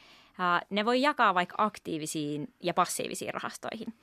ne 0.69 0.85
voi 0.85 1.01
jakaa 1.01 1.33
vaikka 1.33 1.55
aktiivisiin 1.57 2.53
ja 2.63 2.73
passiivisiin 2.73 3.33
rahastoihin. 3.33 3.93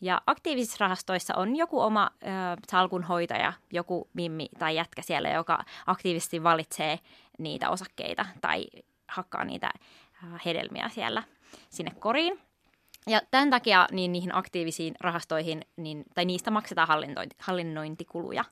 Ja 0.00 0.22
aktiivisissa 0.26 0.76
rahastoissa 0.80 1.34
on 1.34 1.56
joku 1.56 1.80
oma 1.80 2.10
ö, 2.22 2.26
salkunhoitaja, 2.68 3.52
joku 3.72 4.10
mimmi 4.12 4.48
tai 4.58 4.76
jätkä 4.76 5.02
siellä, 5.02 5.28
joka 5.28 5.64
aktiivisesti 5.86 6.42
valitsee 6.42 6.98
niitä 7.38 7.70
osakkeita 7.70 8.26
tai 8.40 8.66
hakkaa 9.08 9.44
niitä 9.44 9.70
hedelmiä 10.44 10.88
siellä 10.88 11.22
sinne 11.70 11.92
koriin. 11.98 12.40
Ja 13.06 13.20
tämän 13.30 13.50
takia 13.50 13.86
niin 13.92 14.12
niihin 14.12 14.34
aktiivisiin 14.34 14.94
rahastoihin, 15.00 15.62
niin, 15.76 16.04
tai 16.14 16.24
niistä 16.24 16.50
maksetaan 16.50 16.88
hallinnointi, 16.88 17.36
hallinnointikuluja. 17.38 18.44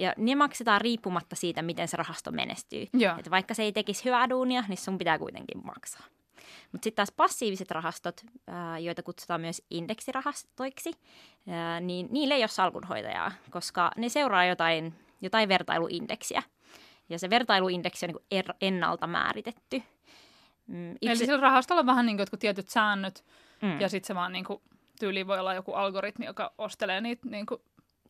Ja 0.00 0.14
ne 0.16 0.34
maksetaan 0.34 0.80
riippumatta 0.80 1.36
siitä, 1.36 1.62
miten 1.62 1.88
se 1.88 1.96
rahasto 1.96 2.32
menestyy. 2.32 2.86
Et 3.18 3.30
vaikka 3.30 3.54
se 3.54 3.62
ei 3.62 3.72
tekisi 3.72 4.04
hyvää 4.04 4.28
duunia, 4.28 4.64
niin 4.68 4.76
sun 4.76 4.98
pitää 4.98 5.18
kuitenkin 5.18 5.66
maksaa. 5.66 6.06
Mutta 6.72 6.84
sitten 6.84 6.96
taas 6.96 7.12
passiiviset 7.12 7.70
rahastot, 7.70 8.20
joita 8.80 9.02
kutsutaan 9.02 9.40
myös 9.40 9.62
indeksirahastoiksi, 9.70 10.92
niin 11.80 12.08
niille 12.10 12.34
ei 12.34 12.42
ole 12.42 12.48
salkunhoitajaa, 12.48 13.32
koska 13.50 13.90
ne 13.96 14.08
seuraa 14.08 14.44
jotain, 14.44 14.94
jotain 15.20 15.48
vertailuindeksiä. 15.48 16.42
Ja 17.08 17.18
se 17.18 17.30
vertailuindeksi 17.30 18.06
on 18.06 18.10
niin 18.12 18.24
er, 18.30 18.54
ennalta 18.60 19.06
määritetty. 19.06 19.82
Mm, 20.66 20.92
itse... 20.92 21.10
Eli 21.10 21.16
sillä 21.16 21.40
rahastolla 21.40 21.80
on 21.80 21.86
vähän 21.86 22.06
niin 22.06 22.16
kuin 22.16 22.22
jotkut 22.22 22.40
tietyt 22.40 22.68
säännöt, 22.68 23.24
mm. 23.62 23.80
ja 23.80 23.88
sitten 23.88 24.06
se 24.06 24.14
vaan 24.14 24.32
niin 24.32 24.44
kuin, 24.44 24.62
tyyli 25.00 25.26
voi 25.26 25.38
olla 25.38 25.54
joku 25.54 25.72
algoritmi, 25.72 26.26
joka 26.26 26.52
ostelee 26.58 27.00
niitä 27.00 27.28
niin 27.28 27.46
kuin 27.46 27.60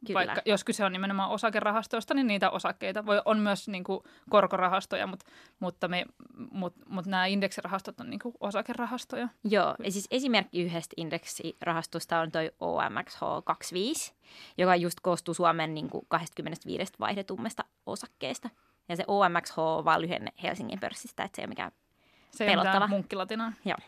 Kyllä. 0.06 0.18
Vaikka 0.18 0.42
jos 0.44 0.64
kyse 0.64 0.84
on 0.84 0.92
nimenomaan 0.92 1.30
osakerahastoista, 1.30 2.14
niin 2.14 2.26
niitä 2.26 2.50
osakkeita 2.50 3.06
voi, 3.06 3.22
on 3.24 3.38
myös 3.38 3.68
niin 3.68 3.84
kuin 3.84 4.00
korkorahastoja, 4.30 5.06
mutta, 5.06 5.30
mutta, 5.60 5.88
me, 5.88 6.04
mutta, 6.50 6.80
mutta 6.88 7.10
nämä 7.10 7.26
indeksirahastot 7.26 8.00
on 8.00 8.10
niin 8.10 8.20
kuin 8.20 8.34
osakerahastoja. 8.40 9.28
Joo, 9.44 9.74
ja 9.84 9.92
siis 9.92 10.08
esimerkki 10.10 10.62
yhdestä 10.62 10.94
indeksirahastosta 10.96 12.20
on 12.20 12.32
toi 12.32 12.50
OMXH25, 12.60 14.12
joka 14.58 14.76
just 14.76 15.00
koostuu 15.00 15.34
Suomen 15.34 15.74
niin 15.74 15.90
kuin 15.90 16.06
25 16.08 16.92
vaihdetummesta 17.00 17.64
osakkeesta. 17.86 18.50
Ja 18.88 18.96
se 18.96 19.04
OMXH 19.06 19.58
on 19.58 19.84
vaan 19.84 20.02
lyhenne 20.02 20.32
Helsingin 20.42 20.80
pörssistä, 20.80 21.24
että 21.24 21.36
se 21.36 21.42
ei 21.42 21.44
ole 21.44 21.48
mikään 21.48 21.72
se 22.30 22.46
pelottava. 22.46 22.86
munkkilatina. 22.86 23.52
Joo. 23.64 23.78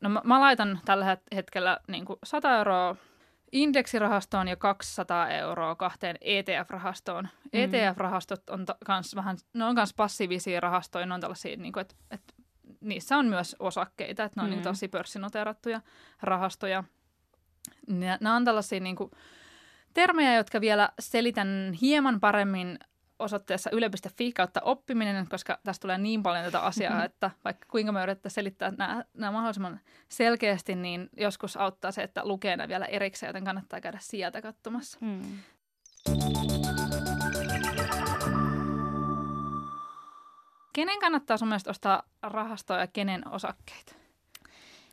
No 0.00 0.08
mä, 0.08 0.20
mä 0.24 0.40
laitan 0.40 0.80
tällä 0.84 1.16
hetkellä 1.34 1.80
niin 1.88 2.04
kuin 2.04 2.18
100 2.24 2.58
euroa 2.58 2.96
indeksirahastoon 3.52 4.48
ja 4.48 4.56
200 4.56 5.30
euroa 5.30 5.74
kahteen 5.74 6.16
ETF-rahastoon. 6.20 7.24
Mm. 7.24 7.50
ETF-rahastot 7.52 8.50
on 8.50 8.66
ta- 8.66 8.76
kans 8.84 9.16
vähän, 9.16 9.36
ne 9.52 9.64
on 9.64 9.74
myös 9.74 9.94
passiivisia 9.94 10.60
rahastoja, 10.60 11.06
ne 11.06 11.14
on 11.14 11.20
tällaisia, 11.20 11.56
niin 11.56 11.72
kuin, 11.72 11.80
että, 11.80 11.94
että 12.10 12.34
niissä 12.80 13.16
on 13.16 13.26
myös 13.26 13.56
osakkeita, 13.58 14.24
että 14.24 14.40
ne 14.40 14.44
on 14.44 14.50
mm. 14.50 14.54
niin 14.54 14.62
tosi 14.62 14.88
pörssinoteerattuja 14.88 15.80
rahastoja. 16.22 16.84
Nämä 18.20 18.36
on 18.36 18.44
tällaisia 18.44 18.80
niin 18.80 18.96
kuin, 18.96 19.10
termejä, 19.94 20.34
jotka 20.34 20.60
vielä 20.60 20.90
selitän 21.00 21.72
hieman 21.80 22.20
paremmin 22.20 22.78
osoitteessa 23.18 23.70
yle.fi 23.70 24.32
kautta 24.32 24.60
oppiminen, 24.60 25.28
koska 25.28 25.58
tästä 25.64 25.82
tulee 25.82 25.98
niin 25.98 26.22
paljon 26.22 26.44
tätä 26.44 26.60
asiaa, 26.60 26.90
mm-hmm. 26.90 27.04
että 27.04 27.30
vaikka 27.44 27.66
kuinka 27.70 27.92
me 27.92 28.02
yritetään 28.02 28.30
selittää 28.30 28.70
nämä, 28.70 29.04
nämä 29.14 29.32
mahdollisimman 29.32 29.80
selkeästi, 30.08 30.74
niin 30.74 31.08
joskus 31.16 31.56
auttaa 31.56 31.92
se, 31.92 32.02
että 32.02 32.24
lukee 32.24 32.56
ne 32.56 32.68
vielä 32.68 32.84
erikseen, 32.84 33.28
joten 33.28 33.44
kannattaa 33.44 33.80
käydä 33.80 33.98
sieltä 34.00 34.42
katsomassa. 34.42 34.98
Mm. 35.00 35.38
Kenen 40.72 40.98
kannattaa 41.00 41.36
sun 41.36 41.48
mielestä 41.48 41.70
ostaa 41.70 42.02
rahastoa 42.22 42.78
ja 42.78 42.86
kenen 42.86 43.28
osakkeita? 43.28 44.05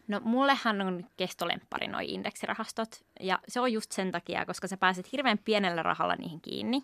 No 0.07 0.21
mullehan 0.23 0.81
on 0.81 1.05
kestolemppari 1.17 1.87
noi 1.87 2.13
indeksirahastot 2.13 3.03
ja 3.19 3.39
se 3.47 3.59
on 3.59 3.73
just 3.73 3.91
sen 3.91 4.11
takia, 4.11 4.45
koska 4.45 4.67
sä 4.67 4.77
pääset 4.77 5.11
hirveän 5.11 5.37
pienellä 5.37 5.83
rahalla 5.83 6.15
niihin 6.15 6.41
kiinni 6.41 6.83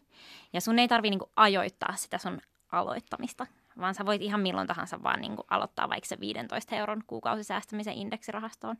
ja 0.54 0.62
sun 0.62 0.80
ei 0.80 0.88
tarvi 0.88 1.10
niinku 1.10 1.32
ajoittaa 1.36 1.96
sitä 1.96 2.18
sun 2.18 2.42
aloittamista, 2.72 3.48
vaan 3.80 3.96
sä 3.96 4.06
voit 4.06 4.22
ihan 4.22 4.40
milloin 4.40 4.68
tahansa 4.68 5.04
vaan 5.04 5.22
niinku 5.22 5.46
aloittaa 5.50 5.90
vaikka 5.90 6.08
se 6.08 6.20
15 6.20 6.76
euron 6.76 7.04
kuukausisäästämisen 7.08 7.94
indeksirahastoon. 7.94 8.76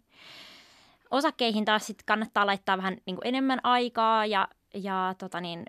Osakkeihin 1.12 1.66
taas 1.66 1.88
sit 1.88 2.04
kannattaa 2.06 2.46
laittaa 2.46 2.78
vähän 2.78 2.98
niinku 3.06 3.22
enemmän 3.26 3.60
aikaa 3.64 4.26
ja, 4.26 4.48
ja 4.74 5.16
tota 5.18 5.42
niin, 5.42 5.66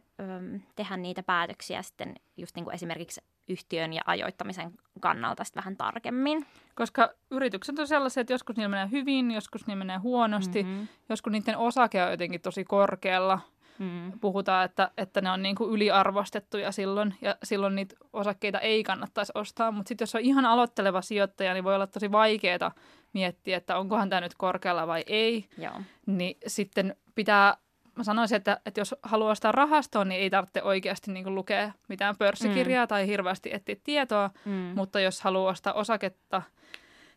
tehdä 0.77 0.97
niitä 0.97 1.23
päätöksiä 1.23 1.83
sitten 1.83 2.15
just 2.37 2.57
niinku 2.57 2.71
esimerkiksi 2.71 3.21
yhtiön 3.51 3.93
ja 3.93 4.03
ajoittamisen 4.07 4.73
kannalta 5.01 5.45
sitten 5.45 5.61
vähän 5.61 5.77
tarkemmin. 5.77 6.47
Koska 6.75 7.11
yritykset 7.31 7.79
on 7.79 7.89
sellaisia, 7.89 8.21
että 8.21 8.33
joskus 8.33 8.57
niillä 8.57 8.69
menee 8.69 8.89
hyvin, 8.91 9.31
joskus 9.31 9.67
niillä 9.67 9.79
menee 9.79 9.97
huonosti, 9.97 10.63
mm-hmm. 10.63 10.89
joskus 11.09 11.33
niiden 11.33 11.59
osake 11.59 12.03
on 12.03 12.11
jotenkin 12.11 12.41
tosi 12.41 12.65
korkealla. 12.65 13.41
Mm. 13.79 14.13
Puhutaan, 14.21 14.65
että, 14.65 14.91
että 14.97 15.21
ne 15.21 15.31
on 15.31 15.43
niin 15.43 15.57
kuin 15.57 15.71
yliarvostettuja 15.71 16.73
silloin 16.73 17.15
ja 17.23 17.37
silloin 17.43 17.75
niitä 17.75 17.97
osakkeita 18.13 18.59
ei 18.59 18.83
kannattaisi 18.83 19.33
ostaa. 19.35 19.71
Mutta 19.71 19.89
sitten 19.89 20.03
jos 20.03 20.15
on 20.15 20.21
ihan 20.21 20.45
aloitteleva 20.45 21.03
sijoittaja, 21.03 21.55
niin 21.55 21.65
voi 21.65 21.75
olla 21.75 21.87
tosi 21.87 22.13
vaikeaa 22.13 22.75
miettiä, 23.13 23.57
että 23.57 23.79
onkohan 23.79 24.11
tämä 24.11 24.21
nyt 24.21 24.35
korkealla 24.35 24.87
vai 24.87 25.05
ei. 25.07 25.49
Joo. 25.59 25.81
Niin 26.07 26.37
sitten 26.47 26.97
pitää 27.15 27.57
mä 28.01 28.05
sanoisin, 28.05 28.37
että, 28.37 28.61
että 28.67 28.81
jos 28.81 28.95
haluaa 29.03 29.31
ostaa 29.31 29.53
rahastoon, 29.53 30.09
niin 30.09 30.21
ei 30.21 30.31
tarvitse 30.31 30.63
oikeasti 30.63 31.13
niin 31.13 31.35
lukea 31.35 31.73
mitään 31.89 32.17
pörssikirjaa 32.17 32.85
mm. 32.85 32.89
tai 32.89 33.07
hirveästi 33.07 33.51
etsiä 33.53 33.77
tietoa, 33.85 34.31
mm. 34.45 34.53
mutta 34.53 35.01
jos 35.01 35.21
haluaa 35.21 35.51
ostaa 35.51 35.73
osaketta, 35.73 36.43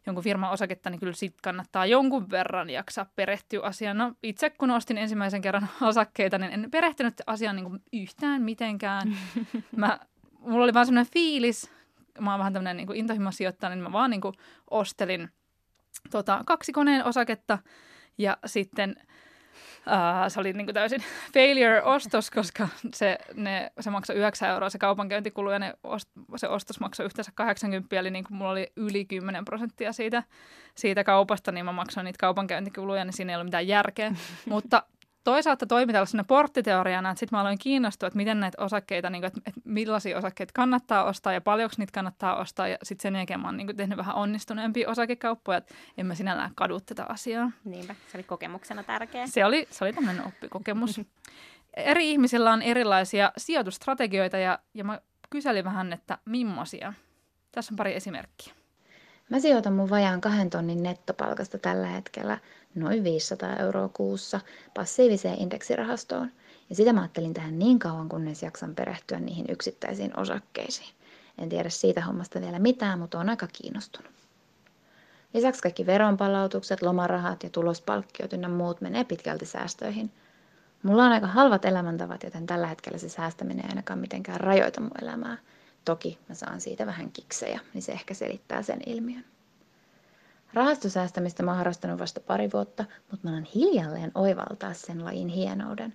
jonkun 0.06 0.24
firman 0.24 0.52
osaketta, 0.52 0.90
niin 0.90 1.00
kyllä 1.00 1.14
sit 1.14 1.36
kannattaa 1.44 1.86
jonkun 1.86 2.30
verran 2.30 2.70
jaksaa 2.70 3.06
perehtyä 3.16 3.62
asiaan. 3.62 3.98
No 3.98 4.14
itse 4.24 4.50
kun 4.50 4.72
ostin 4.72 4.98
ensimmäisen 4.98 5.42
kerran 5.42 5.70
osakkeita, 5.82 6.38
niin 6.38 6.52
en 6.52 6.72
perehtynyt 6.72 7.22
asiaan 7.28 7.56
niin 7.56 7.84
yhtään 7.94 8.42
mitenkään. 8.42 9.18
Mä, 9.76 10.00
mulla 10.40 10.64
oli 10.64 10.74
vaan 10.74 10.86
semmoinen 10.86 11.14
fiilis, 11.14 11.72
mä 12.20 12.32
oon 12.32 12.40
vähän 12.40 12.54
tämmöinen 12.54 12.78
niin 12.78 12.96
intohimosijoittaja, 12.96 13.70
niin 13.70 13.84
mä 13.84 13.92
vaan 13.92 14.10
niin 14.10 14.22
ostelin 14.72 15.30
tota, 16.12 16.42
kaksi 16.46 16.72
koneen 16.72 17.06
osaketta 17.06 17.58
ja 18.18 18.38
sitten– 18.46 18.96
Uh, 19.88 20.28
se 20.28 20.40
oli 20.40 20.54
niin 20.54 20.66
kuin 20.66 20.74
täysin 20.74 21.04
failure-ostos, 21.34 22.32
koska 22.32 22.68
se, 22.94 23.18
ne, 23.34 23.72
se 23.80 23.90
maksoi 23.90 24.16
9 24.16 24.50
euroa 24.50 24.70
se 24.70 24.78
kaupankäyntikulu 24.78 25.52
ja 25.52 25.60
ne 25.60 25.74
ost, 25.84 26.10
se 26.36 26.48
ostos 26.48 26.80
maksoi 26.80 27.06
yhteensä 27.06 27.32
80, 27.36 27.96
eli 27.96 28.12
niin 28.12 28.24
kuin 28.24 28.38
mulla 28.38 28.52
oli 28.52 28.72
yli 28.76 29.06
10 29.06 29.46
prosenttia 29.46 29.94
siitä, 29.94 30.24
siitä 30.76 31.04
kaupasta, 31.04 31.52
niin 31.52 31.66
mä 31.66 31.72
maksoin 31.72 32.06
niitä 32.06 32.18
kaupankäyntikuluja, 32.20 33.06
niin 33.06 33.14
siinä 33.14 33.32
ei 33.32 33.36
ollut 33.36 33.48
mitään 33.48 33.68
järkeä. 33.68 34.16
Mutta 34.46 34.84
toisaalta 35.24 35.66
toimi 35.66 35.94
tällaisena 35.94 36.24
porttiteoriana, 36.24 37.10
että 37.10 37.20
sitten 37.20 37.38
mä 37.38 37.42
aloin 37.42 37.58
kiinnostua, 37.58 38.08
että 38.08 38.18
miten 38.18 38.40
näitä 38.40 38.64
osakkeita, 38.64 39.10
niin 39.10 39.22
kuin, 39.22 39.28
että, 39.28 39.42
että 39.46 39.62
millaisia 39.64 40.18
osakkeita 40.18 40.52
kannattaa 40.56 41.04
ostaa 41.04 41.34
ja 41.34 41.42
paljonko 41.42 41.76
niitä 41.78 41.92
kannattaa 41.92 42.36
ostaa. 42.36 42.68
Ja 42.68 42.78
sitten 42.84 43.02
sen 43.02 43.16
jälkeen 43.16 43.40
mä 43.40 43.48
oon 43.48 43.58
niin 43.58 43.68
kuin, 43.68 43.78
tehnyt 43.78 43.98
vähän 43.98 44.16
onnistuneempia 44.16 44.90
osakekauppoja, 44.90 45.58
että 45.58 45.76
en 45.98 46.06
mä 46.06 46.16
sinällään 46.16 46.52
kadu 46.56 46.80
tätä 46.80 47.06
asiaa. 47.10 47.52
Niinpä, 47.66 47.96
se 48.12 48.18
oli 48.18 48.24
kokemuksena 48.24 48.84
tärkeä. 48.84 49.28
Se 49.28 49.46
oli, 49.46 49.68
se 49.72 49.84
oli 49.84 49.94
tämmöinen 49.94 50.28
oppikokemus. 50.28 51.02
Eri 51.74 52.12
ihmisillä 52.12 52.54
on 52.54 52.62
erilaisia 52.62 53.32
sijoitustrategioita 53.38 54.38
ja, 54.38 54.60
ja 54.74 54.84
mä 54.84 55.02
kyselin 55.30 55.66
vähän, 55.66 55.94
että 55.94 56.18
millaisia. 56.26 56.94
Tässä 57.52 57.74
on 57.74 57.76
pari 57.76 57.96
esimerkkiä. 57.96 58.54
Mä 59.34 59.40
sijoitan 59.40 59.74
mun 59.74 59.90
vajaan 59.90 60.22
kahden 60.22 60.50
tonnin 60.50 60.84
nettopalkasta 60.84 61.58
tällä 61.58 61.88
hetkellä 61.88 62.38
noin 62.76 63.04
500 63.04 63.56
euroa 63.56 63.90
kuussa 63.90 64.40
passiiviseen 64.74 65.40
indeksirahastoon. 65.40 66.32
Ja 66.70 66.76
sitä 66.76 66.94
mä 66.94 67.02
ajattelin 67.02 67.34
tähän 67.34 67.60
niin 67.60 67.80
kauan, 67.80 68.10
kunnes 68.10 68.44
jaksan 68.44 68.76
perehtyä 68.76 69.20
niihin 69.20 69.46
yksittäisiin 69.50 70.20
osakkeisiin. 70.20 70.90
En 71.38 71.50
tiedä 71.50 71.70
siitä 71.70 72.02
hommasta 72.02 72.42
vielä 72.42 72.60
mitään, 72.60 73.00
mutta 73.00 73.20
on 73.20 73.30
aika 73.30 73.48
kiinnostunut. 73.48 74.12
Lisäksi 75.34 75.62
kaikki 75.62 75.86
veronpalautukset, 75.86 76.82
lomarahat 76.82 77.44
ja 77.44 77.50
tulospalkkiot 77.50 78.34
ynnä 78.34 78.50
muut 78.50 78.82
menee 78.82 79.04
pitkälti 79.04 79.46
säästöihin. 79.46 80.12
Mulla 80.84 81.06
on 81.06 81.12
aika 81.12 81.28
halvat 81.28 81.66
elämäntavat, 81.66 82.24
joten 82.24 82.46
tällä 82.46 82.68
hetkellä 82.68 82.98
se 82.98 83.10
säästäminen 83.10 83.66
ei 83.66 83.70
ainakaan 83.70 84.00
mitenkään 84.00 84.40
rajoita 84.40 84.82
mun 84.82 85.02
elämää. 85.02 85.38
Toki 85.86 86.20
mä 86.30 86.36
saan 86.36 86.62
siitä 86.62 86.86
vähän 86.86 87.12
kiksejä, 87.12 87.60
niin 87.74 87.82
se 87.82 87.92
ehkä 87.92 88.14
selittää 88.14 88.62
sen 88.62 88.80
ilmiön. 88.86 89.26
Rahastosäästämistä 90.54 91.44
mä 91.44 91.52
oon 91.52 91.58
harrastanut 91.58 92.00
vasta 92.00 92.20
pari 92.20 92.50
vuotta, 92.54 92.86
mutta 93.12 93.28
mä 93.28 93.32
alan 93.32 93.48
hiljalleen 93.56 94.12
oivaltaa 94.16 94.74
sen 94.74 95.06
lajin 95.06 95.28
hienouden. 95.28 95.94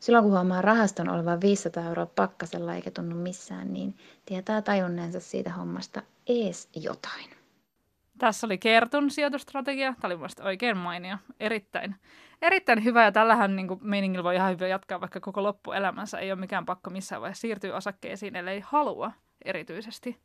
Silloin 0.00 0.24
kun 0.24 0.32
huomaa 0.32 0.62
rahaston 0.62 1.08
olevan 1.08 1.40
500 1.40 1.88
euroa 1.88 2.06
pakkasella 2.06 2.74
eikä 2.74 2.90
tunnu 2.90 3.16
missään, 3.16 3.72
niin 3.72 3.94
tietää 4.26 4.62
tajunneensa 4.62 5.20
siitä 5.20 5.52
hommasta 5.52 6.02
ees 6.26 6.68
jotain. 6.74 7.39
Tässä 8.20 8.46
oli 8.46 8.58
Kertun 8.58 9.10
sijoitustrategia. 9.10 9.94
Tämä 10.00 10.08
oli 10.08 10.16
mielestäni 10.16 10.48
oikein 10.48 10.76
mainio. 10.76 11.16
Erittäin, 11.40 11.96
erittäin 12.42 12.84
hyvä 12.84 13.04
ja 13.04 13.12
tällähän 13.12 13.56
niin 13.56 13.68
meiningillä 13.80 14.24
voi 14.24 14.36
ihan 14.36 14.52
hyvin 14.52 14.68
jatkaa 14.68 15.00
vaikka 15.00 15.20
koko 15.20 15.42
loppuelämänsä. 15.42 16.18
Ei 16.18 16.32
ole 16.32 16.40
mikään 16.40 16.66
pakko 16.66 16.90
missään 16.90 17.22
vaiheessa 17.22 17.40
siirtyä 17.40 17.76
osakkeisiin, 17.76 18.36
ellei 18.36 18.60
halua 18.60 19.12
erityisesti. 19.44 20.18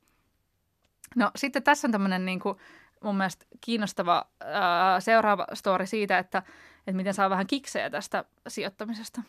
No 1.16 1.32
sitten 1.36 1.64
tässä 1.64 1.88
on 1.88 1.92
tämmöinen 1.92 2.26
niin 2.26 2.40
kuin, 2.40 2.58
mun 3.04 3.18
mielestä 3.18 3.46
kiinnostava 3.62 4.26
ää, 4.40 5.00
seuraava 5.00 5.48
story 5.54 5.86
siitä, 5.86 6.20
että, 6.20 6.44
että 6.78 6.98
miten 6.98 7.14
saa 7.14 7.30
vähän 7.30 7.48
kiksejä 7.48 7.90
tästä 7.90 8.26
sijoittamisesta. 8.48 9.22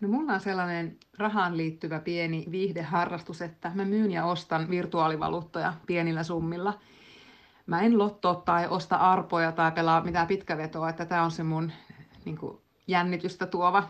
No 0.00 0.08
mulla 0.08 0.32
on 0.32 0.40
sellainen 0.40 0.96
rahaan 1.18 1.56
liittyvä 1.56 2.00
pieni 2.00 2.44
viihdeharrastus, 2.50 3.42
että 3.42 3.72
mä 3.74 3.84
myyn 3.84 4.10
ja 4.10 4.24
ostan 4.24 4.70
virtuaalivaluuttoja 4.70 5.74
pienillä 5.86 6.22
summilla. 6.22 6.78
Mä 7.66 7.80
en 7.80 7.98
lottoa 7.98 8.34
tai 8.34 8.66
osta 8.68 8.96
arpoja 8.96 9.52
tai 9.52 9.72
pelaa 9.72 10.04
mitään 10.04 10.26
pitkävetoa, 10.26 10.88
että 10.88 11.04
tämä 11.04 11.22
on 11.22 11.30
se 11.30 11.42
mun 11.42 11.72
niin 12.24 12.38
kuin, 12.38 12.58
jännitystä 12.86 13.46
tuova 13.46 13.88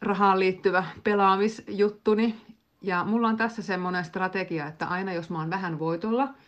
rahaan 0.00 0.38
liittyvä 0.40 0.84
pelaamisjuttuni. 1.04 2.34
Ja 2.82 3.04
mulla 3.04 3.28
on 3.28 3.36
tässä 3.36 3.62
semmoinen 3.62 4.04
strategia, 4.04 4.66
että 4.66 4.86
aina 4.86 5.12
jos 5.12 5.30
mä 5.30 5.38
oon 5.38 5.50
vähän 5.50 5.78
voitolla– 5.78 6.28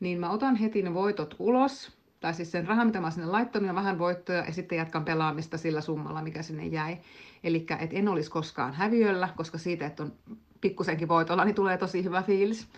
niin 0.00 0.20
mä 0.20 0.30
otan 0.30 0.56
heti 0.56 0.82
ne 0.82 0.94
voitot 0.94 1.36
ulos, 1.38 1.92
tai 2.20 2.34
siis 2.34 2.52
sen 2.52 2.68
rahan, 2.68 2.86
mitä 2.86 3.00
mä 3.00 3.10
sinne 3.10 3.26
laittanut, 3.26 3.66
ja 3.66 3.74
vähän 3.74 3.98
voittoja, 3.98 4.44
ja 4.44 4.52
sitten 4.52 4.78
jatkan 4.78 5.04
pelaamista 5.04 5.58
sillä 5.58 5.80
summalla, 5.80 6.22
mikä 6.22 6.42
sinne 6.42 6.66
jäi. 6.66 6.98
Eli 7.44 7.66
et 7.78 7.90
en 7.92 8.08
olisi 8.08 8.30
koskaan 8.30 8.74
häviöllä, 8.74 9.28
koska 9.36 9.58
siitä, 9.58 9.86
että 9.86 10.02
on 10.02 10.12
pikkusenkin 10.60 11.08
voitolla, 11.08 11.44
niin 11.44 11.54
tulee 11.54 11.78
tosi 11.78 12.04
hyvä 12.04 12.22
fiilis. 12.22 12.68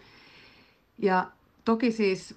Ja 0.99 1.31
toki 1.65 1.93
siis 1.93 2.35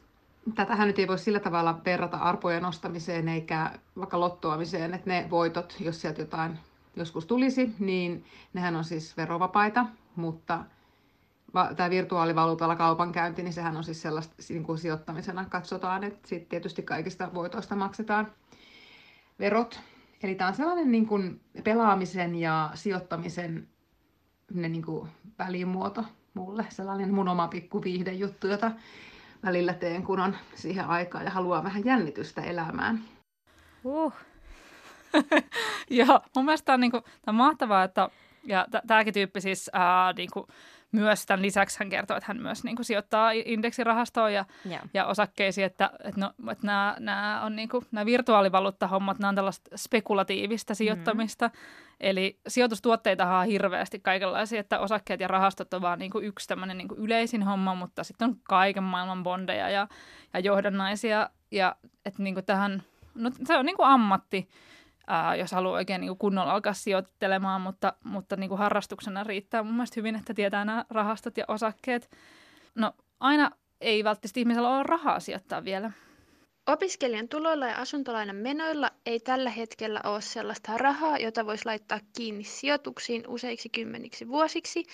tätähän 0.56 0.88
nyt 0.88 1.00
ei 1.00 1.08
voi 1.08 1.20
sillä 1.20 1.40
tavalla 1.40 1.82
verrata 1.86 2.18
arpojen 2.18 2.64
nostamiseen 2.64 3.30
eikä 3.30 3.72
vaikka 3.98 4.20
lottoamiseen, 4.20 4.94
että 4.94 5.10
ne 5.10 5.28
voitot, 5.30 5.76
jos 5.80 6.02
sieltä 6.02 6.22
jotain 6.22 6.60
joskus 6.96 7.26
tulisi, 7.26 7.76
niin 7.80 8.26
nehän 8.54 8.76
on 8.76 8.84
siis 8.84 9.18
verovapaita, 9.18 9.86
mutta 10.16 10.64
tämä 11.76 11.90
virtuaalivaluutalla 11.90 12.76
kaupankäynti, 12.76 13.44
niin 13.44 13.54
sehän 13.54 13.78
on 13.78 13.84
siis 13.84 14.02
sellaista 14.02 14.36
niin 14.50 14.64
kuin 14.64 14.78
sijoittamisena 14.78 15.46
katsotaan, 15.46 16.04
että 16.04 16.28
sitten 16.28 16.50
tietysti 16.50 16.82
kaikista 16.82 17.34
voitoista 17.34 17.76
maksetaan 17.76 18.32
verot. 19.40 19.80
Eli 20.24 20.36
tämä 20.36 20.48
on 20.48 20.56
sellainen 20.56 20.92
niin 20.92 21.06
kuin 21.08 21.42
pelaamisen 21.64 22.36
ja 22.36 22.72
sijoittamisen 22.74 23.68
niin 24.54 24.86
kuin 24.86 25.10
välimuoto 25.40 26.06
mulle, 26.34 26.66
sellainen 26.70 27.14
mun 27.14 27.28
oma 27.28 27.48
pikku 27.48 27.84
viihdejuttu, 27.84 28.48
jota 28.48 28.72
välillä 29.46 29.74
teen, 29.74 30.04
kun 30.04 30.20
on 30.20 30.36
siihen 30.56 30.86
aikaa 30.86 31.24
ja 31.24 31.30
haluaa 31.30 31.64
vähän 31.64 31.86
jännitystä 31.86 32.42
elämään. 32.42 33.00
Uh. 33.84 34.14
Joo, 35.90 36.20
mun 36.36 36.46
mielestä 36.46 36.74
on, 36.74 36.80
niin 36.80 36.92
kuin, 36.92 37.04
on 37.28 37.36
mahtavaa, 37.36 37.84
että 37.84 38.10
ja 38.44 38.68
tämäkin 38.88 39.14
tyyppi 39.14 39.42
siis 39.42 39.70
ää, 39.74 40.14
niin 40.14 40.30
kuin, 40.34 40.46
myös 40.94 41.26
tämän 41.26 41.42
lisäksi 41.42 41.80
hän 41.80 41.90
kertoo, 41.90 42.18
että 42.18 42.28
hän 42.28 42.42
myös 42.42 42.64
niin 42.64 42.76
kuin, 42.76 42.86
sijoittaa 42.86 43.32
indeksirahastoon 43.32 44.34
ja, 44.34 44.46
yeah. 44.70 44.90
ja 44.94 45.06
osakkeisiin, 45.06 45.66
että, 45.66 45.90
että, 46.04 46.22
no, 46.22 46.34
että 46.52 46.68
nämä, 46.68 46.96
nämä, 47.00 47.42
on, 47.44 47.56
niin 47.56 47.70
kuin, 47.70 47.86
nämä 47.92 48.06
virtuaalivaluuttahommat, 48.06 49.20
nämä 49.20 49.30
on 49.30 49.36
tällaista 49.36 49.70
spekulatiivista 49.76 50.76
sijoittamista. 50.76 51.48
Mm. 51.48 51.54
Eli 52.00 52.40
sijoitustuotteita 52.48 53.38
on 53.38 53.46
hirveästi 53.46 54.00
kaikenlaisia, 54.00 54.60
että 54.60 54.80
osakkeet 54.80 55.20
ja 55.20 55.28
rahastot 55.28 55.74
on 55.74 55.82
vaan 55.82 56.00
niin 56.00 56.12
kuin 56.12 56.26
yksi 56.26 56.48
tämmöinen 56.48 56.78
niin 56.78 56.88
kuin 56.88 57.00
yleisin 57.00 57.44
homma, 57.44 57.76
mutta 57.76 58.04
sitten 58.04 58.30
on 58.30 58.36
kaiken 58.44 58.84
maailman 58.84 59.24
bondeja 59.24 59.70
ja, 59.70 59.88
ja 60.34 60.40
johdannaisia. 60.40 61.30
Ja 61.52 61.76
että 62.06 62.24
niin 62.24 62.34
kuin 62.34 62.46
tähän, 62.46 62.84
no, 63.16 63.32
se 63.46 63.58
on 63.58 63.66
niin 63.66 63.78
kuin 63.78 63.88
ammatti 63.88 64.50
ää, 65.08 65.36
jos 65.36 65.52
haluaa 65.52 65.76
oikein 65.76 66.02
niin 66.02 66.18
kunnolla 66.18 66.52
alkaa 66.52 66.74
sijoittelemaan, 66.74 67.62
mutta, 67.62 67.94
mutta 68.04 68.36
niin 68.36 68.50
kuin 68.50 68.60
harrastuksena 68.60 69.24
riittää 69.24 69.64
mun 69.64 69.74
mielestä 69.74 70.00
hyvin, 70.00 70.16
että 70.16 70.34
tietää 70.34 70.66
nämä 70.66 70.86
rahastot 70.90 71.38
ja 71.38 71.46
osakkeet. 71.48 72.10
No 72.76 72.94
aina 73.20 73.52
ei 73.82 74.04
välttämättä 74.04 74.40
ihmisellä 74.40 74.70
ole 74.70 74.84
rahaa 74.84 75.20
sijoittaa 75.20 75.64
vielä. 75.64 75.92
Opiskelijan 76.68 77.28
tuloilla 77.28 77.68
ja 77.68 77.78
asuntolainan 77.78 78.36
menoilla 78.36 78.92
ei 79.06 79.20
tällä 79.20 79.50
hetkellä 79.50 80.02
ole 80.04 80.22
sellaista 80.22 80.78
rahaa, 80.78 81.18
jota 81.18 81.46
voisi 81.46 81.66
laittaa 81.66 82.00
kiinni 82.18 82.44
sijoituksiin 82.44 83.24
useiksi 83.28 83.70
kymmeniksi 83.70 84.28
vuosiksi, 84.28 84.86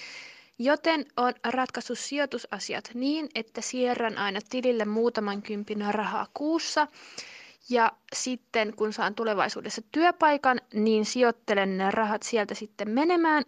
joten 0.59 1.05
on 1.17 1.33
ratkaissut 1.45 1.99
sijoitusasiat 1.99 2.91
niin, 2.93 3.29
että 3.35 3.61
siirrän 3.61 4.17
aina 4.17 4.39
tilille 4.49 4.85
muutaman 4.85 5.41
kympin 5.41 5.93
rahaa 5.93 6.27
kuussa– 6.33 6.87
ja 7.69 7.91
sitten 8.13 8.75
kun 8.75 8.93
saan 8.93 9.15
tulevaisuudessa 9.15 9.81
työpaikan, 9.91 10.61
niin 10.73 11.05
sijoittelen 11.05 11.77
ne 11.77 11.91
rahat 11.91 12.23
sieltä 12.23 12.55
sitten 12.55 12.89
menemään. 12.89 13.43